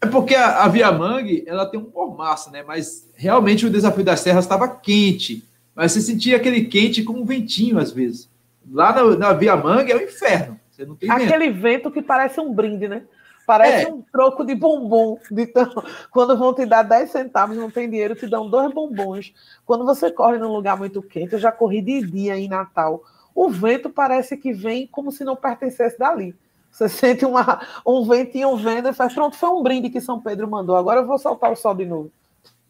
[0.00, 2.62] É porque a, a Via Mangue, ela tem um mormaço, né?
[2.62, 5.44] Mas realmente o desafio das serras estava quente.
[5.74, 8.28] Mas você sentia aquele quente com um ventinho, às vezes.
[8.70, 10.58] Lá na, na Via Mangue é o inferno.
[10.70, 11.60] Você não tem Aquele vento.
[11.60, 13.02] vento que parece um brinde, né?
[13.46, 13.88] Parece é.
[13.88, 15.18] um troco de bombom.
[15.30, 15.70] De tão...
[16.10, 19.32] Quando vão te dar 10 centavos, não tem dinheiro, te dão dois bombons.
[19.64, 23.04] Quando você corre num lugar muito quente, eu já corri de dia em Natal.
[23.32, 26.34] O vento parece que vem como se não pertencesse dali.
[26.70, 30.50] Você sente uma, um ventinho vendo e faz, pronto, foi um brinde que São Pedro
[30.50, 30.76] mandou.
[30.76, 32.10] Agora eu vou soltar o sol de novo.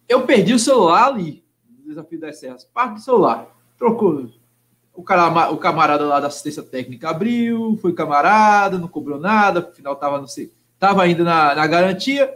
[0.07, 1.43] Eu perdi o celular ali,
[1.81, 2.65] no Desafio das Serras.
[2.65, 3.49] Parte do celular.
[3.79, 4.29] Trocou.
[4.95, 9.95] O, cara, o camarada lá da assistência técnica abriu, foi camarada, não cobrou nada, afinal
[9.95, 12.33] tava, não sei, Estava ainda na, na garantia,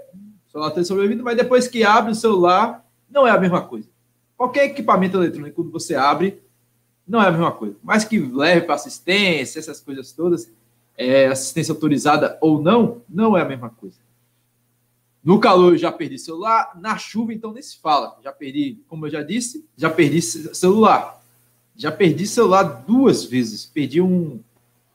[0.49, 3.86] o celular ter sobrevivido, mas depois que abre o celular, não é a mesma coisa.
[4.36, 6.43] Qualquer equipamento eletrônico, quando você abre,
[7.07, 7.76] não é a mesma coisa.
[7.82, 10.51] Mas que leve para assistência, essas coisas todas,
[10.97, 13.99] é, assistência autorizada ou não, não é a mesma coisa.
[15.22, 18.18] No calor eu já perdi celular, na chuva então nem se fala.
[18.24, 21.22] Já perdi, como eu já disse, já perdi celular.
[21.76, 23.66] Já perdi celular duas vezes.
[23.66, 24.41] Perdi um,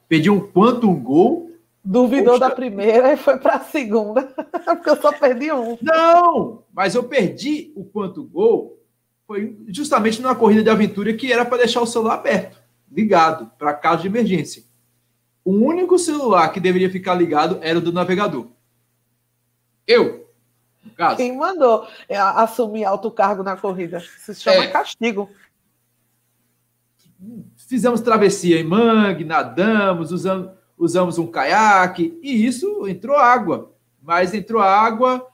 [0.10, 1.52] perdi um Quantum Gol
[1.86, 2.50] Duvidou Poxa.
[2.50, 4.24] da primeira e foi para a segunda,
[4.66, 5.78] porque eu só perdi um.
[5.80, 8.84] Não, mas eu perdi o quanto gol
[9.28, 12.58] foi justamente numa corrida de aventura que era para deixar o celular aberto,
[12.92, 14.64] ligado, para caso de emergência.
[15.44, 18.48] O único celular que deveria ficar ligado era o do navegador.
[19.86, 20.28] Eu,
[20.98, 21.18] caso.
[21.18, 24.00] Quem mandou é, assumir alto cargo na corrida?
[24.00, 24.68] Se chama é.
[24.68, 25.30] castigo.
[27.56, 33.71] Fizemos travessia em mangue, nadamos, usamos usamos um caiaque, e isso entrou água.
[34.01, 35.26] Mas entrou água,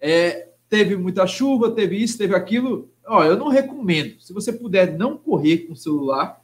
[0.00, 2.90] é, teve muita chuva, teve isso, teve aquilo.
[3.06, 4.20] Ó, eu não recomendo.
[4.20, 6.40] Se você puder não correr com o celular,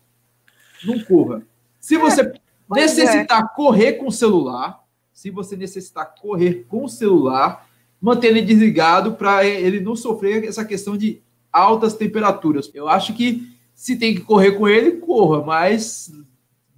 [0.84, 1.42] não corra.
[1.80, 2.34] Se você é,
[2.70, 3.56] necessitar é.
[3.56, 4.82] correr com o celular,
[5.12, 7.68] se você necessitar correr com o celular,
[8.00, 11.22] mantenha ele desligado para ele não sofrer essa questão de
[11.52, 12.70] altas temperaturas.
[12.74, 16.12] Eu acho que se tem que correr com ele, corra, mas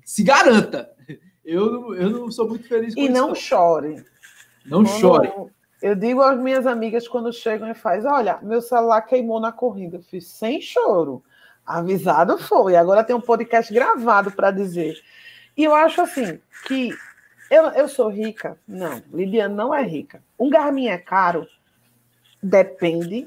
[0.04, 0.90] se garanta.
[1.44, 3.12] Eu, eu não sou muito feliz com e isso.
[3.12, 4.04] E não chore.
[4.64, 5.32] Não quando, chore.
[5.82, 9.98] Eu digo às minhas amigas quando chegam e faz, olha, meu celular queimou na corrida.
[9.98, 11.22] Eu fiz sem choro.
[11.66, 12.76] Avisado foi.
[12.76, 14.96] Agora tem um podcast gravado para dizer.
[15.56, 16.90] E eu acho assim que
[17.50, 18.58] eu, eu sou rica.
[18.66, 20.22] Não, Lidiane não é rica.
[20.38, 21.46] Um Garmin é caro.
[22.42, 23.26] Depende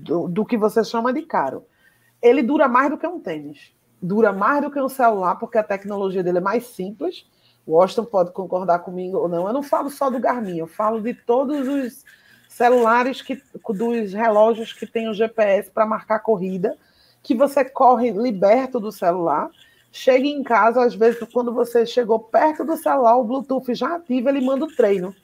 [0.00, 1.64] do, do que você chama de caro.
[2.20, 3.72] Ele dura mais do que um tênis.
[4.00, 7.26] Dura mais do que um celular, porque a tecnologia dele é mais simples.
[7.66, 9.46] O Austin pode concordar comigo ou não.
[9.46, 12.04] Eu não falo só do Garmin, eu falo de todos os
[12.48, 16.76] celulares que, dos relógios que tem o GPS para marcar corrida,
[17.22, 19.50] que você corre liberto do celular.
[19.90, 24.28] Chega em casa, às vezes, quando você chegou perto do celular, o Bluetooth já ativa,
[24.28, 25.14] ele manda o treino.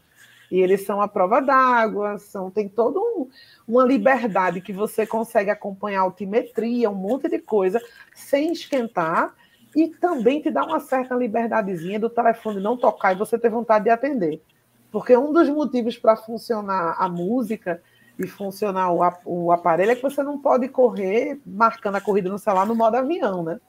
[0.50, 3.28] E eles são a prova d'água, são tem toda um,
[3.66, 7.80] uma liberdade que você consegue acompanhar altimetria, um monte de coisa,
[8.12, 9.34] sem esquentar,
[9.74, 13.84] e também te dá uma certa liberdadezinha do telefone não tocar e você ter vontade
[13.84, 14.42] de atender.
[14.90, 17.80] Porque um dos motivos para funcionar a música
[18.18, 22.38] e funcionar o, o aparelho é que você não pode correr marcando a corrida no
[22.38, 23.60] celular no modo avião, né?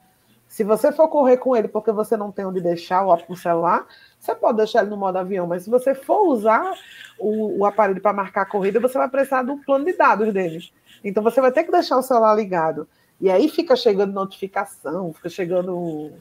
[0.47, 3.85] Se você for correr com ele porque você não tem onde deixar o celular,
[4.19, 6.73] você pode deixar ele no modo avião, mas se você for usar
[7.17, 10.59] o, o aparelho para marcar a corrida, você vai precisar do plano de dados dele.
[11.05, 12.85] Então você vai ter que deixar o celular ligado.
[13.21, 16.11] E aí fica chegando notificação, fica chegando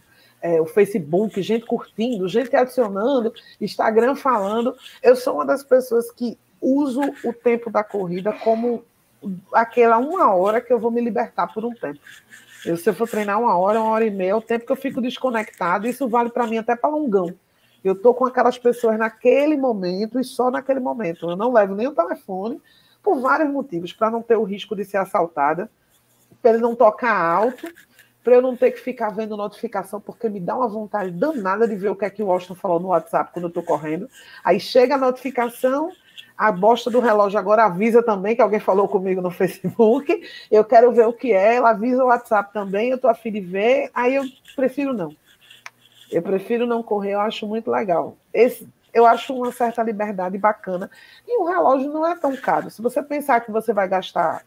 [0.42, 4.76] é, o Facebook, gente curtindo, gente adicionando, Instagram falando.
[5.02, 8.84] Eu sou uma das pessoas que uso o tempo da corrida como
[9.52, 12.00] aquela uma hora que eu vou me libertar por um tempo.
[12.64, 14.72] Eu, se eu for treinar uma hora, uma hora e meia, é o tempo que
[14.72, 17.34] eu fico desconectado, isso vale para mim até para longão.
[17.82, 21.30] Eu estou com aquelas pessoas naquele momento e só naquele momento.
[21.30, 22.60] Eu não levo nem o telefone,
[23.02, 25.70] por vários motivos, para não ter o risco de ser assaltada,
[26.40, 27.66] para ele não tocar alto
[28.22, 31.74] para eu não ter que ficar vendo notificação, porque me dá uma vontade danada de
[31.74, 34.08] ver o que é que o Washington falou no WhatsApp quando eu estou correndo.
[34.44, 35.90] Aí chega a notificação,
[36.36, 40.22] a bosta do relógio agora avisa também que alguém falou comigo no Facebook.
[40.50, 43.40] Eu quero ver o que é, ela avisa o WhatsApp também, eu estou afim de
[43.40, 44.24] ver, aí eu
[44.54, 45.14] prefiro não.
[46.10, 48.16] Eu prefiro não correr, eu acho muito legal.
[48.34, 50.90] Esse, eu acho uma certa liberdade bacana.
[51.26, 52.68] E o relógio não é tão caro.
[52.68, 54.42] Se você pensar que você vai gastar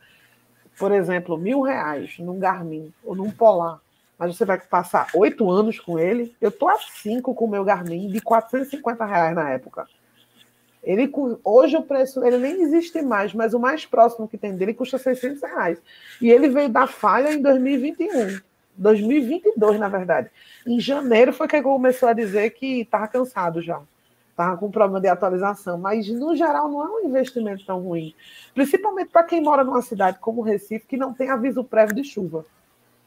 [0.77, 3.79] por exemplo, mil reais num Garmin ou num Polar,
[4.17, 7.63] mas você vai passar oito anos com ele, eu tô a cinco com o meu
[7.63, 9.87] Garmin de 450 reais na época.
[10.83, 11.09] Ele,
[11.43, 14.97] hoje o preço ele nem existe mais, mas o mais próximo que tem dele custa
[14.97, 15.81] 600 reais.
[16.21, 18.39] E ele veio da falha em 2021,
[18.75, 20.29] 2022 na verdade.
[20.67, 23.79] Em janeiro foi que ele começou a dizer que estava cansado já
[24.33, 28.13] estava com problema de atualização, mas no geral não é um investimento tão ruim,
[28.53, 32.43] principalmente para quem mora numa cidade como Recife que não tem aviso prévio de chuva.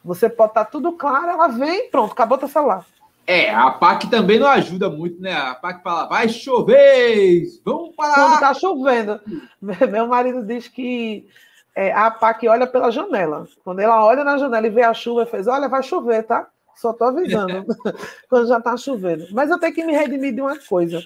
[0.05, 2.87] Você pode estar tá tudo claro, ela vem, pronto, acabou teu celular.
[3.27, 5.33] É, a PAC também não ajuda muito, né?
[5.33, 8.15] A PAC fala, vai chover, vamos parar.
[8.15, 9.21] Quando está chovendo.
[9.91, 11.27] Meu marido diz que
[11.75, 13.49] é, a PAC olha pela janela.
[13.65, 16.47] Quando ela olha na janela e vê a chuva, fez, olha, vai chover, tá?
[16.77, 17.67] Só estou avisando
[18.29, 19.27] quando já está chovendo.
[19.33, 21.03] Mas eu tenho que me redimir de uma coisa: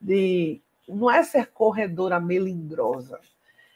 [0.00, 3.18] de não é ser corredora melindrosa.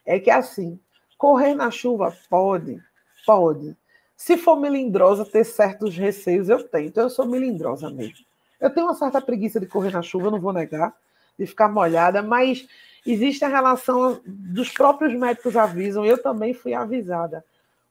[0.04, 0.78] É que assim,
[1.16, 2.80] correr na chuva pode,
[3.26, 3.76] pode.
[4.16, 6.88] Se for melindrosa, ter certos receios, eu tenho.
[6.88, 8.26] Então eu sou melindrosa mesmo.
[8.60, 10.92] Eu tenho uma certa preguiça de correr na chuva, não vou negar,
[11.38, 12.66] de ficar molhada, mas
[13.06, 17.44] existe a relação dos próprios médicos avisam, eu também fui avisada.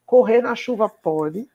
[0.05, 1.47] Correr na chuva pode,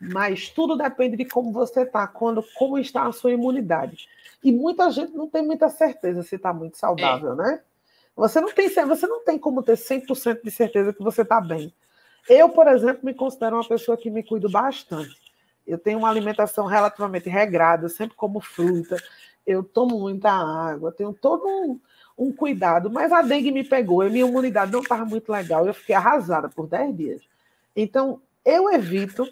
[0.00, 4.08] mas tudo depende de como você está, quando como está a sua imunidade.
[4.42, 7.36] E muita gente não tem muita certeza se está muito saudável, é.
[7.36, 7.60] né?
[8.16, 11.72] Você não tem, você não tem como ter 100% de certeza que você está bem.
[12.28, 15.16] Eu, por exemplo, me considero uma pessoa que me cuido bastante.
[15.66, 18.96] Eu tenho uma alimentação relativamente regrada, sempre como fruta,
[19.46, 21.80] eu tomo muita água, tenho todo um,
[22.16, 25.74] um cuidado, mas a dengue me pegou, e minha imunidade não estava muito legal, eu
[25.74, 27.22] fiquei arrasada por 10 dias.
[27.74, 29.26] Então, eu evito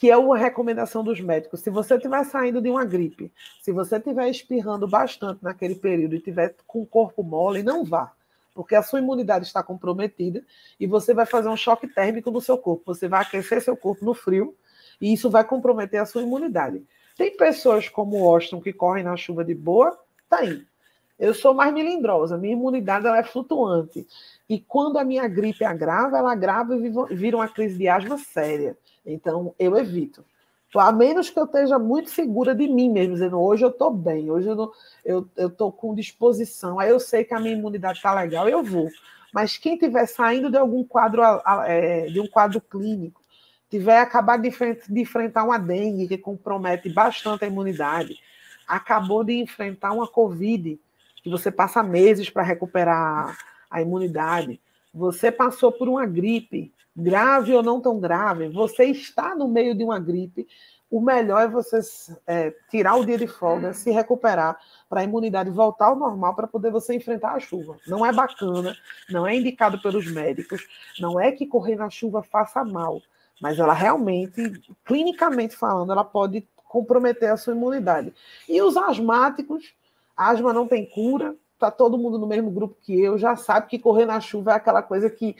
[0.00, 1.60] que é uma recomendação dos médicos.
[1.60, 3.30] Se você estiver saindo de uma gripe,
[3.60, 8.10] se você estiver espirrando bastante naquele período e estiver com o corpo mole, não vá,
[8.54, 10.42] porque a sua imunidade está comprometida
[10.80, 12.94] e você vai fazer um choque térmico no seu corpo.
[12.94, 14.56] Você vai aquecer seu corpo no frio
[14.98, 16.82] e isso vai comprometer a sua imunidade.
[17.14, 19.98] Tem pessoas como o Austin que correm na chuva de boa,
[20.30, 20.64] tá aí.
[21.18, 24.08] Eu sou mais melindrosa, minha imunidade ela é flutuante.
[24.48, 28.78] E quando a minha gripe agrava, ela agrava e vira uma crise de asma séria.
[29.04, 30.24] Então, eu evito.
[30.76, 34.30] A menos que eu esteja muito segura de mim mesmo, dizendo, hoje eu estou bem,
[34.30, 34.48] hoje
[35.04, 38.88] eu estou com disposição, aí eu sei que a minha imunidade está legal, eu vou.
[39.32, 41.22] Mas quem estiver saindo de algum quadro,
[41.66, 43.20] é, de um quadro clínico,
[43.68, 48.16] tiver acabado de, de enfrentar uma dengue que compromete bastante a imunidade,
[48.66, 50.78] acabou de enfrentar uma Covid,
[51.22, 53.36] que você passa meses para recuperar
[53.68, 54.60] a imunidade,
[54.92, 59.82] você passou por uma gripe, grave ou não tão grave, você está no meio de
[59.82, 60.46] uma gripe,
[60.90, 61.78] o melhor é você
[62.26, 66.48] é, tirar o dia de folga, se recuperar, para a imunidade voltar ao normal, para
[66.48, 67.76] poder você enfrentar a chuva.
[67.86, 68.76] Não é bacana,
[69.08, 70.66] não é indicado pelos médicos,
[70.98, 73.00] não é que correr na chuva faça mal,
[73.40, 74.52] mas ela realmente,
[74.84, 78.12] clinicamente falando, ela pode comprometer a sua imunidade.
[78.48, 79.72] E os asmáticos,
[80.16, 83.78] asma não tem cura, tá todo mundo no mesmo grupo que eu, já sabe que
[83.78, 85.36] correr na chuva é aquela coisa que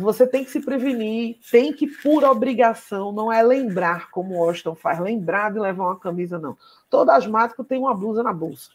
[0.00, 4.74] você tem que se prevenir, tem que, por obrigação, não é lembrar, como o Austin
[4.74, 6.56] faz, lembrar de levar uma camisa, não.
[6.90, 8.70] Todo asmático tem uma blusa na bolsa.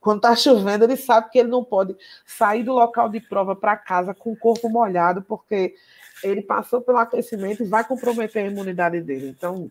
[0.00, 1.96] Quando está chovendo, ele sabe que ele não pode
[2.26, 5.74] sair do local de prova para casa com o corpo molhado, porque
[6.22, 9.28] ele passou pelo aquecimento e vai comprometer a imunidade dele.
[9.28, 9.70] Então,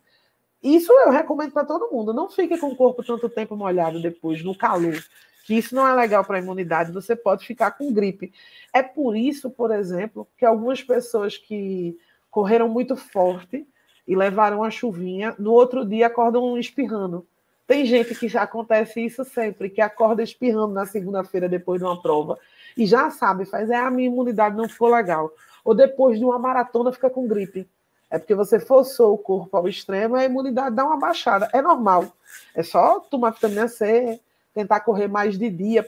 [0.61, 2.13] isso eu recomendo para todo mundo.
[2.13, 4.97] Não fique com o corpo tanto tempo molhado depois, no calor
[5.43, 8.33] que isso não é legal para a imunidade, você pode ficar com gripe.
[8.73, 11.97] É por isso, por exemplo, que algumas pessoas que
[12.31, 13.67] correram muito forte
[14.07, 17.27] e levaram a chuvinha, no outro dia acordam espirrando.
[17.67, 22.37] Tem gente que acontece isso sempre, que acorda espirrando na segunda-feira depois de uma prova
[22.75, 25.31] e já sabe, faz, é a minha imunidade não ficou legal.
[25.63, 27.69] Ou depois de uma maratona fica com gripe.
[28.09, 31.49] É porque você forçou o corpo ao extremo a imunidade dá uma baixada.
[31.53, 32.11] É normal.
[32.53, 34.19] É só tomar vitamina C,
[34.53, 35.85] tentar correr mais de dia,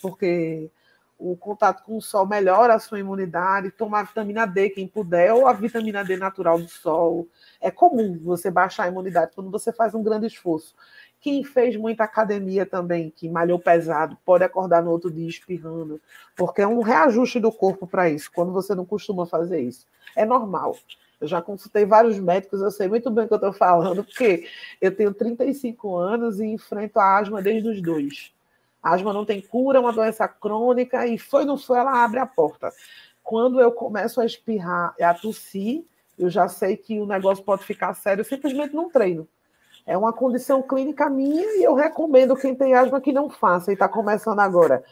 [0.00, 0.70] porque
[1.18, 5.46] o contato com o sol melhora a sua imunidade, tomar vitamina D, quem puder, ou
[5.46, 7.26] a vitamina D natural do sol.
[7.60, 10.74] É comum você baixar a imunidade quando você faz um grande esforço.
[11.20, 16.00] Quem fez muita academia também, que malhou pesado, pode acordar no outro dia espirrando,
[16.36, 19.86] porque é um reajuste do corpo para isso, quando você não costuma fazer isso.
[20.14, 20.76] É normal.
[21.20, 24.46] Eu já consultei vários médicos, eu sei muito bem o que eu estou falando, porque
[24.80, 28.32] eu tenho 35 anos e enfrento a asma desde os dois.
[28.82, 32.20] A asma não tem cura, é uma doença crônica, e foi não foi, ela abre
[32.20, 32.70] a porta.
[33.22, 35.84] Quando eu começo a espirrar e a tossir,
[36.18, 39.26] eu já sei que o negócio pode ficar sério, simplesmente não treino.
[39.86, 43.74] É uma condição clínica minha e eu recomendo quem tem asma que não faça e
[43.74, 44.82] está começando agora.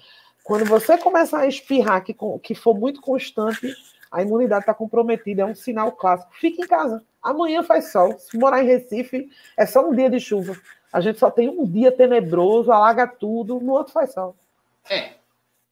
[0.44, 3.74] Quando você começar a espirrar, que, que for muito constante,
[4.14, 6.32] a imunidade está comprometida, é um sinal clássico.
[6.34, 7.02] Fique em casa.
[7.20, 8.16] Amanhã faz sol.
[8.16, 10.56] Se morar em Recife, é só um dia de chuva.
[10.92, 14.36] A gente só tem um dia tenebroso, alaga tudo, no outro faz sol.
[14.88, 15.14] É,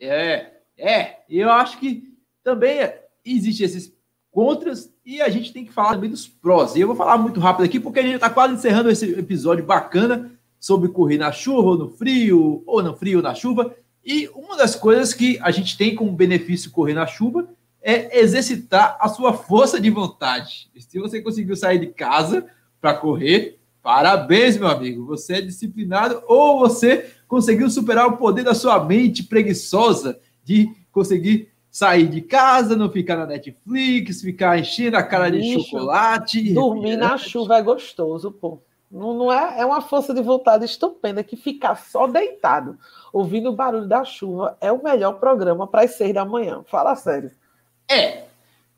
[0.00, 1.18] é, é.
[1.30, 2.12] Eu acho que
[2.42, 2.92] também
[3.24, 3.94] existe esses
[4.32, 6.74] contras e a gente tem que falar também dos prós.
[6.74, 9.64] E eu vou falar muito rápido aqui, porque a gente está quase encerrando esse episódio
[9.64, 13.72] bacana sobre correr na chuva ou no frio, ou no frio ou na chuva.
[14.04, 17.48] E uma das coisas que a gente tem como benefício correr na chuva
[17.82, 20.70] é exercitar a sua força de vontade.
[20.78, 22.46] Se você conseguiu sair de casa
[22.80, 25.04] para correr, parabéns, meu amigo.
[25.06, 31.50] Você é disciplinado ou você conseguiu superar o poder da sua mente preguiçosa de conseguir
[31.70, 36.52] sair de casa, não ficar na Netflix, ficar enchendo a cara Bicho, de chocolate.
[36.52, 38.60] Dormir na chuva é gostoso, pô.
[38.90, 42.78] Não, não é, é uma força de vontade estupenda que ficar só deitado,
[43.10, 46.62] ouvindo o barulho da chuva, é o melhor programa para as seis da manhã.
[46.66, 47.30] Fala sério.
[47.92, 48.24] É.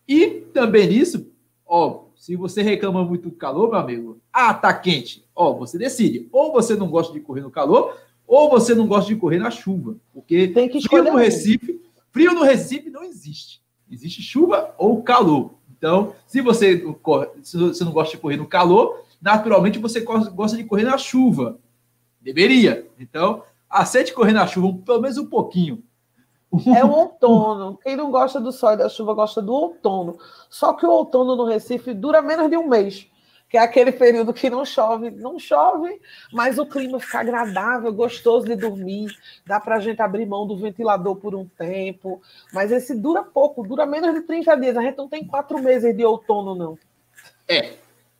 [0.07, 1.31] E também nisso,
[1.65, 5.25] ó, se você reclama muito do calor, meu amigo, ah, tá quente.
[5.35, 6.27] Ó, você decide.
[6.31, 7.97] Ou você não gosta de correr no calor,
[8.27, 9.95] ou você não gosta de correr na chuva.
[10.13, 13.61] Porque Tem que frio no Recife, frio no Recife não existe.
[13.89, 15.55] Existe chuva ou calor.
[15.77, 16.83] Então, se você,
[17.43, 21.59] se você não gosta de correr no calor, naturalmente você gosta de correr na chuva.
[22.19, 22.87] Deveria.
[22.99, 25.83] Então, aceite correr na chuva pelo menos um pouquinho.
[26.75, 27.77] É o outono.
[27.81, 30.17] Quem não gosta do sol e da chuva gosta do outono.
[30.49, 33.07] Só que o outono no Recife dura menos de um mês,
[33.49, 35.11] que é aquele período que não chove.
[35.11, 35.99] Não chove,
[36.31, 39.15] mas o clima fica agradável, gostoso de dormir.
[39.45, 42.21] Dá para a gente abrir mão do ventilador por um tempo.
[42.53, 44.77] Mas esse dura pouco, dura menos de 30 dias.
[44.77, 46.77] A gente não tem quatro meses de outono, não.
[47.47, 47.73] É.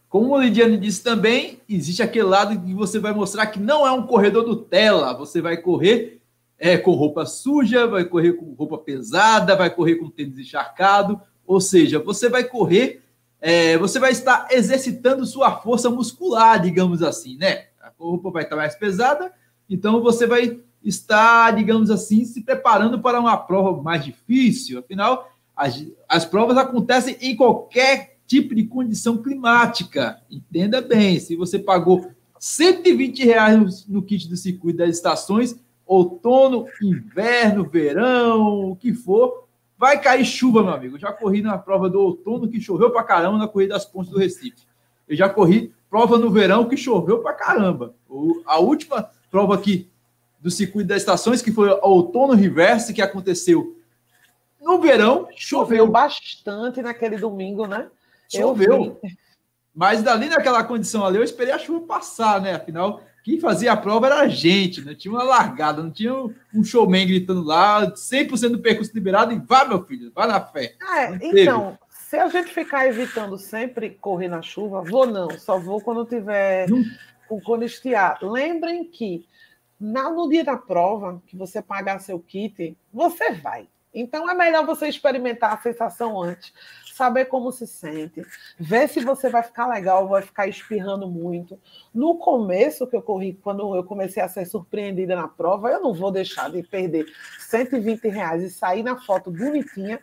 [0.08, 3.92] Como o Lidiane disse também, existe aquele lado que você vai mostrar que não é
[3.92, 5.14] um corredor Nutella.
[5.18, 6.22] Você vai correr
[6.58, 11.60] é, com roupa suja, vai correr com roupa pesada, vai correr com tênis encharcado, ou
[11.60, 13.04] seja, você vai correr,
[13.42, 17.66] é, você vai estar exercitando sua força muscular, digamos assim, né?
[17.82, 19.32] A roupa vai estar mais pesada,
[19.70, 24.80] então você vai estar, digamos assim, se preparando para uma prova mais difícil.
[24.80, 30.22] Afinal, as, as provas acontecem em qualquer tipo de condição climática.
[30.30, 35.56] Entenda bem, se você pagou 120 reais no, no kit do circuito das estações,
[35.86, 40.96] outono, inverno, verão, o que for, vai cair chuva, meu amigo.
[40.96, 44.12] Eu já corri na prova do outono que choveu pra caramba na corrida das pontes
[44.12, 44.66] do Recife.
[45.08, 47.94] Eu já corri prova no verão que choveu pra caramba.
[48.10, 49.90] O, a última prova aqui
[50.40, 53.80] do circuito das estações, que foi o outono reverse, que aconteceu
[54.62, 55.78] no verão, choveu.
[55.78, 57.88] Choveu bastante naquele domingo, né?
[58.30, 59.00] Choveu.
[59.74, 62.56] Mas dali naquela condição ali, eu esperei a chuva passar, né?
[62.56, 64.96] Afinal, quem fazia a prova era a gente, não né?
[64.96, 69.66] tinha uma largada, não tinha um showman gritando lá, 100% do percurso liberado e vá,
[69.66, 70.76] meu filho, vá na fé.
[70.96, 75.82] É, então, se a gente ficar evitando sempre correr na chuva, vou não, só vou
[75.82, 76.68] quando tiver,
[77.44, 78.20] quando estiar.
[78.22, 79.26] Lembrem que
[79.82, 83.68] na, no dia da prova, que você pagar seu kit, você vai.
[83.92, 86.54] Então é melhor você experimentar a sensação antes,
[86.96, 88.26] saber como se sente,
[88.58, 91.60] ver se você vai ficar legal, vai ficar espirrando muito.
[91.94, 95.94] No começo que eu corri, quando eu comecei a ser surpreendida na prova, eu não
[95.94, 97.06] vou deixar de perder
[97.40, 100.00] 120 reais e sair na foto bonitinha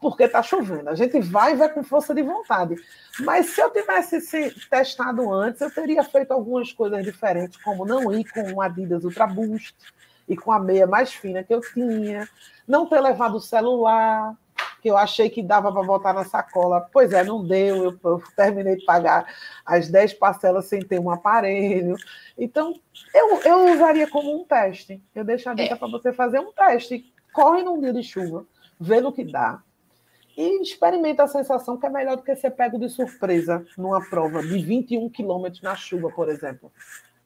[0.00, 0.88] porque está chovendo.
[0.88, 2.76] A gente vai e vai com força de vontade.
[3.20, 8.12] Mas se eu tivesse se testado antes, eu teria feito algumas coisas diferentes, como não
[8.12, 9.74] ir com um Adidas Ultra Boost
[10.28, 12.28] e com a meia mais fina que eu tinha,
[12.68, 14.36] não ter levado o celular,
[14.82, 16.88] que eu achei que dava para botar na sacola.
[16.92, 17.76] Pois é, não deu.
[17.84, 19.26] Eu, eu, terminei de pagar
[19.64, 21.96] as 10 parcelas sem ter um aparelho.
[22.38, 22.74] Então,
[23.14, 25.02] eu, eu usaria como um teste.
[25.14, 25.74] Eu deixaria é.
[25.74, 27.12] para você fazer um teste.
[27.32, 28.46] Corre num dia de chuva,
[28.80, 29.60] vê no que dá
[30.36, 34.42] e experimenta a sensação que é melhor do que ser pego de surpresa numa prova
[34.42, 36.70] de 21 quilômetros na chuva, por exemplo.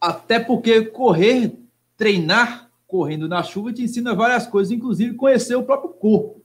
[0.01, 1.53] Até porque correr,
[1.96, 6.39] treinar correndo na chuva te ensina várias coisas, inclusive conhecer o próprio corpo.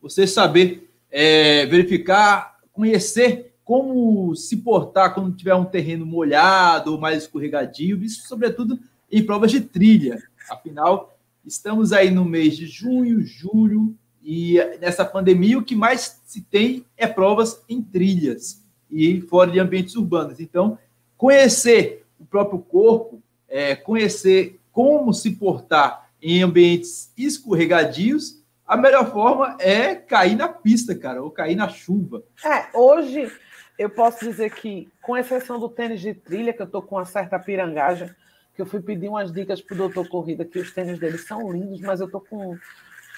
[0.00, 7.22] Você saber é, verificar, conhecer como se portar quando tiver um terreno molhado ou mais
[7.22, 8.78] escorregadio, isso sobretudo
[9.10, 10.22] em provas de trilha.
[10.50, 16.42] Afinal, estamos aí no mês de junho, julho, e nessa pandemia, o que mais se
[16.42, 20.40] tem é provas em trilhas e fora de ambientes urbanos.
[20.40, 20.78] Então,
[21.16, 28.39] conhecer o próprio corpo, é, conhecer como se portar em ambientes escorregadios,
[28.70, 32.22] a melhor forma é cair na pista, cara, ou cair na chuva.
[32.44, 33.28] É, hoje
[33.76, 37.04] eu posso dizer que, com exceção do tênis de trilha, que eu estou com uma
[37.04, 38.08] certa pirangagem,
[38.54, 41.50] que eu fui pedir umas dicas para o doutor Corrida, que os tênis dele são
[41.50, 42.56] lindos, mas eu estou com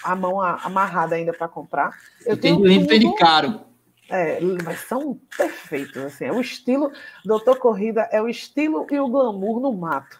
[0.02, 1.98] a mão amarrada ainda para comprar.
[2.24, 2.86] Eu tenho tudo...
[2.86, 3.60] tênis caro.
[4.08, 5.98] É, mas são perfeitos.
[5.98, 6.90] Assim, é o estilo.
[7.26, 10.18] Doutor Corrida é o estilo e o glamour no mato.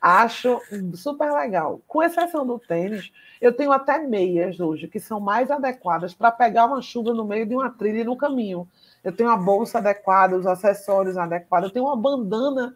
[0.00, 0.60] Acho
[0.94, 1.80] super legal.
[1.86, 6.66] Com exceção do tênis, eu tenho até meias hoje que são mais adequadas para pegar
[6.66, 8.68] uma chuva no meio de uma trilha e no caminho.
[9.02, 12.74] Eu tenho a bolsa adequada, os acessórios adequados, eu tenho uma bandana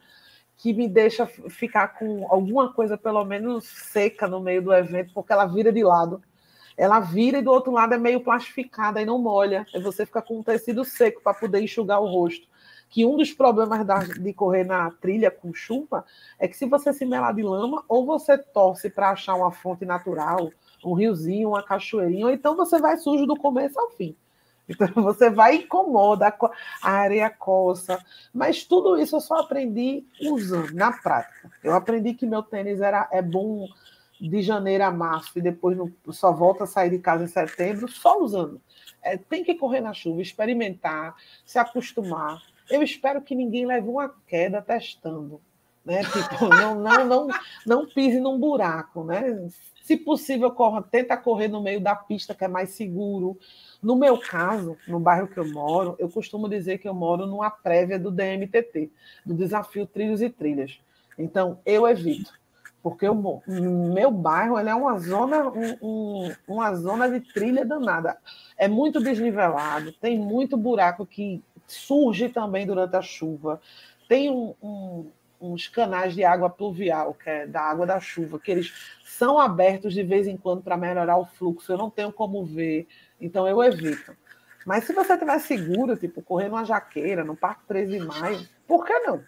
[0.57, 5.33] que me deixa ficar com alguma coisa pelo menos seca no meio do evento, porque
[5.33, 6.23] ela vira de lado.
[6.77, 9.67] Ela vira e do outro lado é meio plastificada e não molha.
[9.75, 12.47] E você fica com um tecido seco para poder enxugar o rosto.
[12.89, 16.05] Que um dos problemas da, de correr na trilha com chuva
[16.39, 19.85] é que se você se melar de lama, ou você torce para achar uma fonte
[19.85, 20.51] natural,
[20.85, 24.17] um riozinho, uma cachoeirinha, ou então você vai sujo do começo ao fim.
[24.69, 26.33] Então você vai e incomoda,
[26.83, 27.99] a areia coça.
[28.33, 31.51] Mas tudo isso eu só aprendi usando, na prática.
[31.63, 33.67] Eu aprendi que meu tênis era, é bom
[34.21, 35.79] de janeiro a março e depois
[36.11, 38.61] só volta a sair de casa em setembro, só usando.
[39.03, 41.15] É, tem que correr na chuva, experimentar,
[41.45, 42.43] se acostumar.
[42.71, 45.41] Eu espero que ninguém leve uma queda testando.
[45.85, 46.03] Né?
[46.03, 47.29] Tipo, não, não, não,
[47.65, 49.49] não pise num buraco, né?
[49.83, 53.39] Se possível, corra, tenta correr no meio da pista, que é mais seguro.
[53.81, 57.51] No meu caso, no bairro que eu moro, eu costumo dizer que eu moro numa
[57.51, 58.91] prévia do DMTT,
[59.25, 60.81] do Desafio Trilhos e Trilhas.
[61.17, 62.33] Então, eu evito,
[62.83, 68.19] porque o meu bairro é uma zona, um, um, uma zona de trilha danada.
[68.57, 73.61] É muito desnivelado, tem muito buraco que surge também durante a chuva.
[74.09, 75.11] Tem um,
[75.41, 78.73] uns canais de água pluvial, que é da água da chuva, que eles
[79.05, 81.73] são abertos de vez em quando para melhorar o fluxo.
[81.73, 82.87] Eu não tenho como ver
[83.21, 84.17] então eu evito.
[84.65, 88.85] Mas se você tiver seguro, tipo, correr numa jaqueira, no Parque 13 de Maio, por
[88.85, 89.23] que não?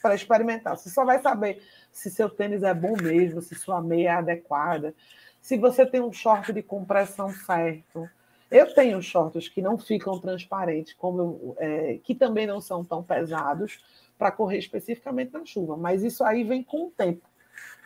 [0.00, 0.76] Para experimentar.
[0.76, 1.62] Você só vai saber
[1.92, 4.94] se seu tênis é bom mesmo, se sua meia é adequada,
[5.40, 8.08] se você tem um short de compressão certo.
[8.50, 13.78] Eu tenho shorts que não ficam transparentes, como é, que também não são tão pesados
[14.16, 17.28] para correr especificamente na chuva, mas isso aí vem com o tempo,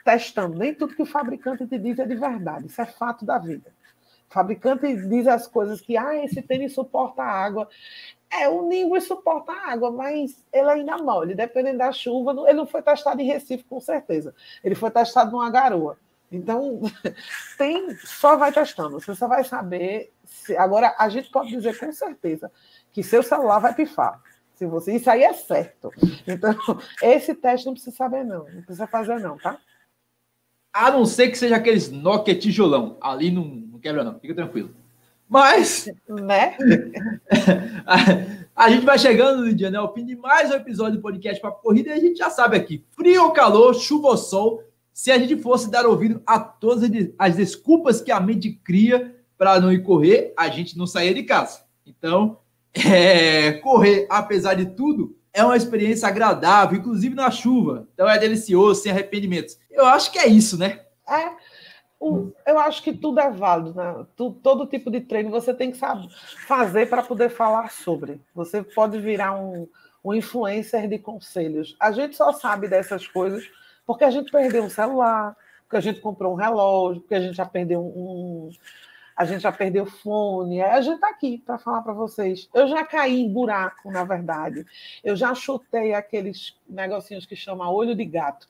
[0.05, 0.57] testando.
[0.59, 3.73] Nem tudo que o fabricante te diz é de verdade, isso é fato da vida.
[4.31, 7.69] O fabricante diz as coisas que ah, esse tênis suporta água.
[8.31, 11.35] É, o Ningo suporta água, mas ele ainda mole.
[11.35, 14.35] Dependendo da chuva, ele não foi testado em Recife, com certeza.
[14.65, 15.99] Ele foi testado numa garoa.
[16.31, 16.81] Então,
[17.59, 18.99] tem, só vai testando.
[18.99, 20.11] Você só vai saber.
[20.57, 22.51] Agora, a gente pode dizer com certeza
[22.93, 24.21] que seu celular vai pifar.
[24.55, 25.91] Se você, isso aí é certo.
[26.27, 26.55] Então,
[27.03, 28.45] esse teste não precisa saber, não.
[28.45, 29.59] Não precisa fazer, não, tá?
[30.73, 32.97] A não ser que seja aqueles Nokia tijolão.
[33.01, 34.75] Ali não, quebra, não, fica tranquilo.
[35.29, 35.89] Mas.
[36.09, 36.57] Né?
[38.55, 41.89] A gente vai chegando, Lidiane, ao fim de mais um episódio do podcast Papo Corrida
[41.89, 44.63] e a gente já sabe aqui, frio ou calor, chuva ou sol,
[44.93, 49.59] se a gente fosse dar ouvido a todas as desculpas que a mente cria para
[49.59, 51.65] não ir correr, a gente não saía de casa.
[51.85, 52.39] Então,
[52.73, 57.89] é, correr, apesar de tudo, é uma experiência agradável, inclusive na chuva.
[57.93, 59.59] Então é delicioso, sem arrependimentos.
[59.69, 60.83] Eu acho que é isso, né?
[61.09, 61.33] É.
[61.99, 64.07] O, eu acho que tudo é válido, né?
[64.15, 66.07] Tu, todo tipo de treino você tem que saber
[66.47, 68.21] fazer para poder falar sobre.
[68.37, 69.69] Você pode virar um,
[70.05, 71.75] um influencer de conselhos.
[71.81, 73.45] A gente só sabe dessas coisas
[73.85, 77.35] porque a gente perdeu um celular, porque a gente comprou um relógio, porque a gente
[77.35, 78.51] já perdeu um,
[79.17, 80.63] a gente já perdeu fone.
[80.63, 82.49] A gente está aqui para falar para vocês.
[82.53, 84.65] Eu já caí em buraco, na verdade.
[85.03, 88.49] Eu já chutei aqueles negocinhos que chama olho de gato.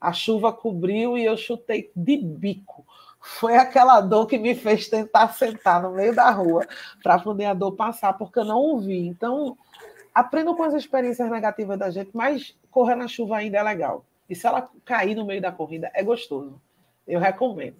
[0.00, 2.84] A chuva cobriu e eu chutei de bico
[3.24, 6.66] foi aquela dor que me fez tentar sentar no meio da rua
[7.02, 8.98] para poder a dor passar, porque eu não ouvi.
[9.06, 9.56] Então,
[10.14, 14.04] aprendo com as experiências negativas da gente, mas correr na chuva ainda é legal.
[14.28, 16.60] E se ela cair no meio da corrida, é gostoso.
[17.08, 17.76] Eu recomendo.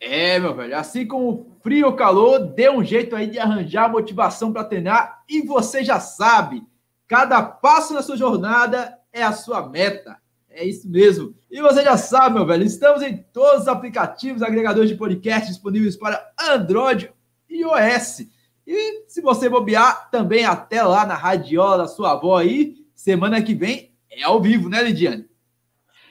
[0.00, 0.76] É, meu velho.
[0.76, 5.22] Assim como frio ou calor, dê um jeito aí de arranjar motivação para treinar.
[5.28, 6.64] E você já sabe,
[7.06, 10.16] cada passo na sua jornada é a sua meta.
[10.48, 11.34] É isso mesmo.
[11.50, 15.96] E você já sabe, meu velho, estamos em todos os aplicativos agregadores de podcast disponíveis
[15.96, 17.12] para Android
[17.48, 18.26] e iOS.
[18.66, 23.54] E se você bobear, também até lá na radiola da sua avó aí, semana que
[23.54, 25.28] vem é ao vivo, né, Lidiane?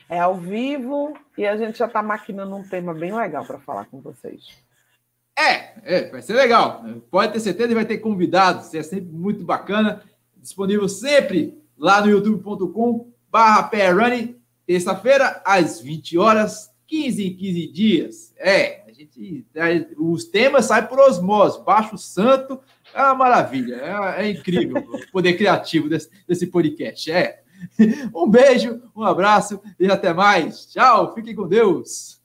[0.08, 3.86] É ao vivo e a gente já está maquinando um tema bem legal para falar
[3.86, 4.44] com vocês.
[5.38, 6.84] É, é, vai ser legal.
[7.10, 10.04] Pode ter certeza que vai ter convidados, é sempre muito bacana.
[10.36, 13.72] Disponível sempre lá no youtube.com barra
[14.68, 18.34] terça-feira, às 20 horas, 15 em 15 dias.
[18.38, 19.46] É, a gente,
[19.98, 21.64] os temas saem por osmose.
[21.64, 22.60] Baixo Santo
[22.94, 27.10] é uma maravilha, é, é incrível o poder criativo desse, desse podcast.
[27.10, 27.44] É.
[28.14, 30.66] Um beijo, um abraço e até mais.
[30.68, 32.20] Tchau, fiquem com Deus.